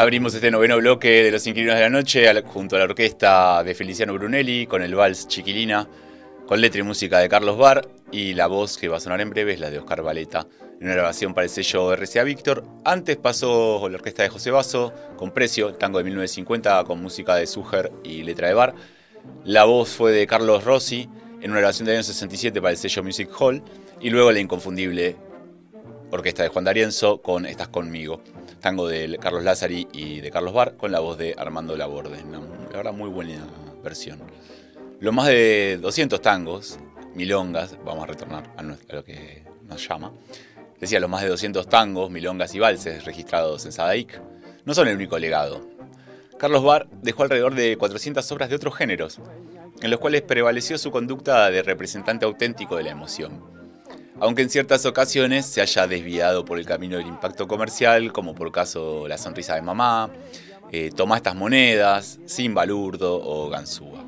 Abrimos 0.00 0.32
este 0.32 0.50
noveno 0.50 0.78
bloque 0.78 1.24
de 1.24 1.30
Los 1.30 1.46
Inquilinos 1.46 1.74
de 1.74 1.82
la 1.82 1.90
Noche 1.90 2.26
junto 2.44 2.74
a 2.74 2.78
la 2.78 2.86
orquesta 2.86 3.62
de 3.62 3.74
Feliciano 3.74 4.14
Brunelli 4.14 4.66
con 4.66 4.80
el 4.80 4.94
vals 4.94 5.28
Chiquilina, 5.28 5.86
con 6.46 6.58
letra 6.58 6.80
y 6.80 6.84
música 6.84 7.18
de 7.18 7.28
Carlos 7.28 7.58
Bar 7.58 7.86
y 8.10 8.32
la 8.32 8.46
voz 8.46 8.78
que 8.78 8.88
va 8.88 8.96
a 8.96 9.00
sonar 9.00 9.20
en 9.20 9.28
breve 9.28 9.52
es 9.52 9.60
la 9.60 9.68
de 9.68 9.78
Oscar 9.78 10.00
Valeta 10.00 10.46
en 10.80 10.86
una 10.86 10.94
grabación 10.94 11.34
para 11.34 11.44
el 11.44 11.50
sello 11.50 11.94
RCA 11.94 12.22
Víctor. 12.22 12.64
Antes 12.82 13.18
pasó 13.18 13.86
la 13.90 13.96
orquesta 13.96 14.22
de 14.22 14.30
José 14.30 14.50
Basso 14.50 14.94
con 15.18 15.32
Precio, 15.32 15.74
tango 15.74 15.98
de 15.98 16.04
1950 16.04 16.82
con 16.84 17.02
música 17.02 17.34
de 17.34 17.46
Suger 17.46 17.92
y 18.02 18.22
letra 18.22 18.48
de 18.48 18.54
Bar. 18.54 18.74
La 19.44 19.64
voz 19.64 19.90
fue 19.90 20.12
de 20.12 20.26
Carlos 20.26 20.64
Rossi 20.64 21.10
en 21.42 21.50
una 21.50 21.60
grabación 21.60 21.84
del 21.84 21.96
año 21.96 22.04
67 22.04 22.58
para 22.62 22.72
el 22.72 22.78
sello 22.78 23.04
Music 23.04 23.28
Hall 23.38 23.62
y 24.00 24.08
luego 24.08 24.32
la 24.32 24.40
inconfundible 24.40 25.18
orquesta 26.10 26.42
de 26.42 26.48
Juan 26.48 26.64
D'Arienzo 26.64 27.22
con 27.22 27.46
Estás 27.46 27.68
conmigo 27.68 28.22
tango 28.60 28.86
de 28.86 29.18
Carlos 29.20 29.42
Lázari 29.42 29.88
y 29.92 30.20
de 30.20 30.30
Carlos 30.30 30.52
Bar, 30.52 30.76
con 30.76 30.92
la 30.92 31.00
voz 31.00 31.18
de 31.18 31.34
Armando 31.36 31.76
Laborde. 31.76 32.22
Una, 32.22 32.38
la 32.38 32.76
verdad, 32.76 32.92
muy 32.92 33.08
buena 33.08 33.44
versión. 33.82 34.20
Lo 35.00 35.12
más 35.12 35.26
de 35.26 35.78
200 35.80 36.20
tangos, 36.20 36.78
milongas, 37.14 37.76
vamos 37.84 38.04
a 38.04 38.06
retornar 38.06 38.52
a, 38.56 38.62
lo 38.62 39.04
que 39.04 39.44
nos 39.66 39.86
llama. 39.86 40.12
Decía, 40.78 41.00
los 41.00 41.10
más 41.10 41.22
de 41.22 41.28
200 41.28 41.68
tangos, 41.68 42.10
milongas 42.10 42.54
y 42.54 42.58
valses 42.58 43.04
registrados 43.04 43.64
en 43.64 43.72
Sadaic 43.72 44.20
no 44.64 44.74
son 44.74 44.88
el 44.88 44.96
único 44.96 45.18
legado. 45.18 45.66
Carlos 46.38 46.62
Bar 46.62 46.86
dejó 47.02 47.24
alrededor 47.24 47.54
de 47.54 47.76
400 47.76 48.30
obras 48.32 48.48
de 48.48 48.56
otros 48.56 48.74
géneros, 48.76 49.20
en 49.82 49.90
los 49.90 50.00
cuales 50.00 50.22
prevaleció 50.22 50.78
su 50.78 50.90
conducta 50.90 51.50
de 51.50 51.62
representante 51.62 52.24
auténtico 52.24 52.76
de 52.76 52.84
la 52.84 52.90
emoción 52.90 53.59
aunque 54.20 54.42
en 54.42 54.50
ciertas 54.50 54.84
ocasiones 54.84 55.46
se 55.46 55.62
haya 55.62 55.86
desviado 55.86 56.44
por 56.44 56.58
el 56.58 56.66
camino 56.66 56.98
del 56.98 57.06
impacto 57.06 57.48
comercial, 57.48 58.12
como 58.12 58.34
por 58.34 58.52
caso 58.52 59.08
La 59.08 59.16
Sonrisa 59.16 59.54
de 59.54 59.62
Mamá, 59.62 60.10
eh, 60.70 60.90
Toma 60.94 61.16
estas 61.16 61.34
monedas, 61.34 62.20
Sin 62.26 62.54
Balurdo 62.54 63.16
o 63.16 63.48
Gansúa. 63.48 64.04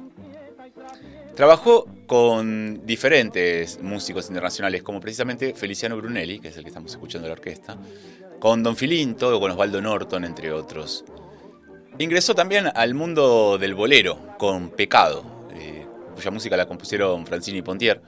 Trabajó 1.34 1.86
con 2.06 2.84
diferentes 2.84 3.80
músicos 3.80 4.28
internacionales, 4.28 4.82
como 4.82 5.00
precisamente 5.00 5.54
Feliciano 5.54 5.96
Brunelli, 5.96 6.40
que 6.40 6.48
es 6.48 6.56
el 6.58 6.62
que 6.62 6.68
estamos 6.68 6.92
escuchando 6.92 7.26
en 7.26 7.30
la 7.30 7.38
orquesta, 7.38 7.78
con 8.38 8.62
Don 8.62 8.76
Filinto 8.76 9.34
o 9.34 9.40
con 9.40 9.50
Osvaldo 9.50 9.80
Norton, 9.80 10.26
entre 10.26 10.52
otros. 10.52 11.06
Ingresó 11.98 12.34
también 12.34 12.66
al 12.74 12.92
mundo 12.92 13.56
del 13.56 13.74
bolero 13.74 14.18
con 14.36 14.68
Pecado, 14.70 15.48
eh, 15.54 15.86
cuya 16.14 16.30
música 16.30 16.54
la 16.54 16.66
compusieron 16.66 17.26
Francini 17.26 17.62
Pontier 17.62 18.02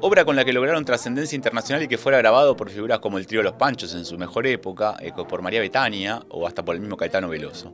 obra 0.00 0.24
con 0.24 0.36
la 0.36 0.44
que 0.44 0.52
lograron 0.52 0.84
trascendencia 0.84 1.36
internacional 1.36 1.82
y 1.82 1.88
que 1.88 1.98
fuera 1.98 2.18
grabado 2.18 2.56
por 2.56 2.70
figuras 2.70 2.98
como 3.00 3.18
el 3.18 3.26
trío 3.26 3.42
Los 3.42 3.54
Panchos 3.54 3.94
en 3.94 4.04
su 4.04 4.16
mejor 4.18 4.46
época, 4.46 4.96
eh, 5.00 5.12
por 5.28 5.42
María 5.42 5.60
Betania 5.60 6.22
o 6.28 6.46
hasta 6.46 6.64
por 6.64 6.74
el 6.74 6.80
mismo 6.80 6.96
Caetano 6.96 7.28
Veloso. 7.28 7.72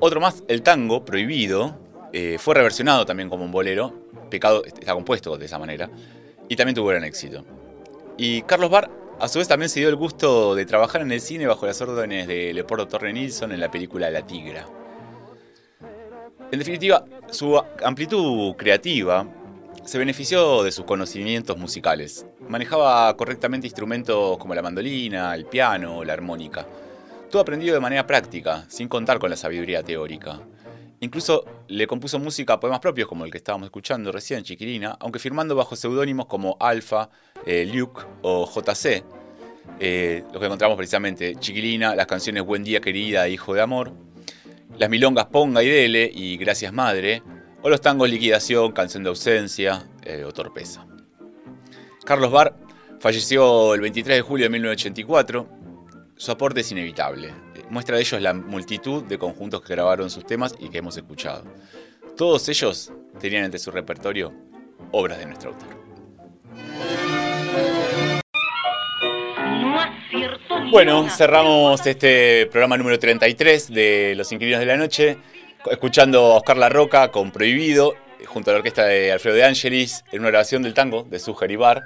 Otro 0.00 0.20
más, 0.20 0.42
el 0.48 0.62
tango, 0.62 1.04
prohibido, 1.04 1.78
eh, 2.12 2.36
fue 2.38 2.54
reversionado 2.54 3.04
también 3.04 3.28
como 3.28 3.44
un 3.44 3.52
bolero, 3.52 3.92
Pecado 4.30 4.64
está 4.64 4.94
compuesto 4.94 5.36
de 5.36 5.46
esa 5.46 5.58
manera, 5.58 5.90
y 6.48 6.56
también 6.56 6.74
tuvo 6.74 6.88
gran 6.88 7.04
éxito. 7.04 7.44
Y 8.16 8.42
Carlos 8.42 8.70
Barr, 8.70 8.90
a 9.20 9.28
su 9.28 9.38
vez, 9.38 9.48
también 9.48 9.68
se 9.68 9.80
dio 9.80 9.88
el 9.88 9.96
gusto 9.96 10.54
de 10.54 10.64
trabajar 10.64 11.02
en 11.02 11.12
el 11.12 11.20
cine 11.20 11.46
bajo 11.46 11.66
las 11.66 11.80
órdenes 11.80 12.26
de 12.26 12.54
Leopoldo 12.54 12.88
Torre 12.88 13.12
Nilsson 13.12 13.52
en 13.52 13.60
la 13.60 13.70
película 13.70 14.10
La 14.10 14.26
Tigra. 14.26 14.66
En 16.50 16.58
definitiva, 16.58 17.04
su 17.30 17.60
amplitud 17.84 18.54
creativa 18.56 19.26
se 19.86 19.98
benefició 19.98 20.64
de 20.64 20.72
sus 20.72 20.84
conocimientos 20.84 21.56
musicales. 21.56 22.26
Manejaba 22.48 23.16
correctamente 23.16 23.68
instrumentos 23.68 24.36
como 24.36 24.52
la 24.52 24.60
mandolina, 24.60 25.32
el 25.32 25.46
piano, 25.46 26.02
la 26.02 26.12
armónica. 26.12 26.66
Todo 27.30 27.40
aprendido 27.40 27.72
de 27.74 27.80
manera 27.80 28.04
práctica, 28.04 28.64
sin 28.68 28.88
contar 28.88 29.20
con 29.20 29.30
la 29.30 29.36
sabiduría 29.36 29.84
teórica. 29.84 30.40
Incluso 30.98 31.44
le 31.68 31.86
compuso 31.86 32.18
música 32.18 32.54
a 32.54 32.60
poemas 32.60 32.80
propios 32.80 33.06
como 33.06 33.24
el 33.24 33.30
que 33.30 33.38
estábamos 33.38 33.66
escuchando 33.66 34.10
recién, 34.10 34.42
Chiquirina, 34.42 34.96
aunque 34.98 35.20
firmando 35.20 35.54
bajo 35.54 35.76
seudónimos 35.76 36.26
como 36.26 36.56
Alfa, 36.58 37.08
eh, 37.44 37.64
Luke 37.72 38.02
o 38.22 38.44
JC. 38.44 39.04
Eh, 39.78 40.24
lo 40.32 40.40
que 40.40 40.46
encontramos 40.46 40.76
precisamente, 40.76 41.36
Chiquilina, 41.36 41.94
las 41.94 42.06
canciones 42.06 42.44
Buen 42.44 42.64
día 42.64 42.80
querida, 42.80 43.28
Hijo 43.28 43.54
de 43.54 43.60
Amor, 43.60 43.92
las 44.78 44.90
milongas 44.90 45.26
Ponga 45.26 45.62
y 45.62 45.68
Dele 45.68 46.10
y 46.12 46.36
Gracias 46.38 46.72
Madre, 46.72 47.22
o 47.66 47.68
los 47.68 47.80
tangos 47.80 48.08
Liquidación, 48.08 48.70
Canción 48.70 49.02
de 49.02 49.08
Ausencia 49.08 49.88
eh, 50.04 50.22
o 50.22 50.32
Torpeza. 50.32 50.86
Carlos 52.04 52.30
Barr 52.30 52.54
falleció 53.00 53.74
el 53.74 53.80
23 53.80 54.18
de 54.18 54.22
julio 54.22 54.44
de 54.44 54.50
1984. 54.50 55.48
Su 56.14 56.30
aporte 56.30 56.60
es 56.60 56.70
inevitable. 56.70 57.34
Muestra 57.68 57.96
de 57.96 58.02
ello 58.02 58.20
la 58.20 58.34
multitud 58.34 59.02
de 59.02 59.18
conjuntos 59.18 59.62
que 59.62 59.72
grabaron 59.74 60.10
sus 60.10 60.24
temas 60.24 60.54
y 60.60 60.68
que 60.68 60.78
hemos 60.78 60.96
escuchado. 60.96 61.42
Todos 62.16 62.48
ellos 62.48 62.92
tenían 63.18 63.42
entre 63.42 63.58
su 63.58 63.72
repertorio 63.72 64.32
obras 64.92 65.18
de 65.18 65.26
nuestro 65.26 65.50
autor. 65.50 65.68
Bueno, 70.70 71.10
cerramos 71.10 71.84
este 71.84 72.46
programa 72.46 72.76
número 72.76 72.96
33 73.00 73.74
de 73.74 74.14
Los 74.16 74.30
Inquilinos 74.30 74.60
de 74.60 74.66
la 74.66 74.76
Noche 74.76 75.18
escuchando 75.70 76.32
a 76.32 76.36
Oscar 76.36 76.56
La 76.56 76.68
Roca 76.68 77.10
con 77.10 77.30
Prohibido, 77.30 77.94
junto 78.26 78.50
a 78.50 78.54
la 78.54 78.58
orquesta 78.58 78.84
de 78.84 79.12
Alfredo 79.12 79.36
de 79.36 79.44
Angelis, 79.44 80.04
en 80.12 80.20
una 80.20 80.30
grabación 80.30 80.62
del 80.62 80.74
tango 80.74 81.04
de 81.04 81.18
Suger 81.18 81.50
y 81.50 81.56
Bar, 81.56 81.84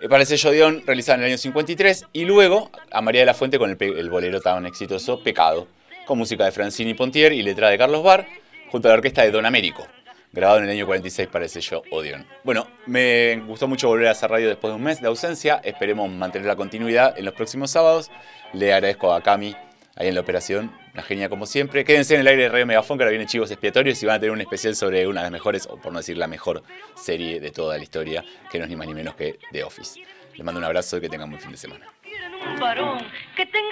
eh, 0.00 0.08
para 0.08 0.22
el 0.22 0.26
sello 0.26 0.50
Dion, 0.50 0.82
realizada 0.86 1.16
en 1.18 1.24
el 1.24 1.30
año 1.30 1.38
53, 1.38 2.06
y 2.12 2.24
luego 2.24 2.70
a 2.90 3.00
María 3.00 3.22
de 3.22 3.26
la 3.26 3.34
Fuente 3.34 3.58
con 3.58 3.76
el, 3.78 4.10
bolero 4.10 4.40
tan 4.40 4.66
exitoso 4.66 5.22
Pecado, 5.22 5.68
con 6.06 6.18
música 6.18 6.44
de 6.44 6.52
Francini 6.52 6.94
Pontier 6.94 7.32
y 7.32 7.42
letra 7.42 7.68
de 7.70 7.78
Carlos 7.78 8.02
Bar, 8.02 8.26
junto 8.70 8.88
a 8.88 8.90
la 8.90 8.96
orquesta 8.96 9.22
de 9.22 9.30
Don 9.30 9.46
Américo, 9.46 9.86
grabado 10.32 10.58
en 10.58 10.64
el 10.64 10.70
año 10.70 10.86
46 10.86 11.28
para 11.28 11.44
el 11.44 11.50
sello 11.50 11.82
Odeon. 11.90 12.26
Bueno, 12.44 12.66
me 12.86 13.42
gustó 13.46 13.68
mucho 13.68 13.88
volver 13.88 14.08
a 14.08 14.12
hacer 14.12 14.30
radio 14.30 14.48
después 14.48 14.72
de 14.72 14.76
un 14.76 14.82
mes 14.82 15.00
de 15.00 15.08
ausencia, 15.08 15.60
esperemos 15.64 16.10
mantener 16.10 16.46
la 16.46 16.56
continuidad 16.56 17.18
en 17.18 17.24
los 17.24 17.34
próximos 17.34 17.70
sábados. 17.70 18.10
Le 18.52 18.72
agradezco 18.72 19.12
a 19.12 19.22
Cami 19.22 19.56
ahí 19.96 20.08
en 20.08 20.14
la 20.14 20.20
operación. 20.20 20.70
Una 20.94 21.02
genia 21.02 21.28
como 21.28 21.46
siempre. 21.46 21.84
Quédense 21.84 22.14
en 22.14 22.20
el 22.20 22.26
aire 22.28 22.44
de 22.44 22.48
Radio 22.50 22.66
Megafón, 22.66 22.98
que 22.98 23.04
ahora 23.04 23.10
viene 23.10 23.26
Chivos 23.26 23.50
Expiatorios 23.50 24.02
y 24.02 24.06
van 24.06 24.16
a 24.16 24.20
tener 24.20 24.30
un 24.30 24.40
especial 24.40 24.76
sobre 24.76 25.06
una 25.06 25.20
de 25.20 25.24
las 25.24 25.32
mejores, 25.32 25.66
o 25.66 25.76
por 25.76 25.92
no 25.92 25.98
decir 25.98 26.16
la 26.16 26.28
mejor 26.28 26.62
serie 26.94 27.40
de 27.40 27.50
toda 27.50 27.76
la 27.76 27.82
historia, 27.82 28.24
que 28.50 28.58
no 28.58 28.64
es 28.64 28.70
ni 28.70 28.76
más 28.76 28.86
ni 28.86 28.94
menos 28.94 29.16
que 29.16 29.38
The 29.52 29.64
Office. 29.64 30.00
Les 30.34 30.44
mando 30.44 30.58
un 30.58 30.64
abrazo 30.64 30.98
y 30.98 31.00
que 31.00 31.08
tengan 31.08 31.30
buen 31.30 31.40
fin 31.40 31.50
de 31.50 31.56
semana. 31.56 31.86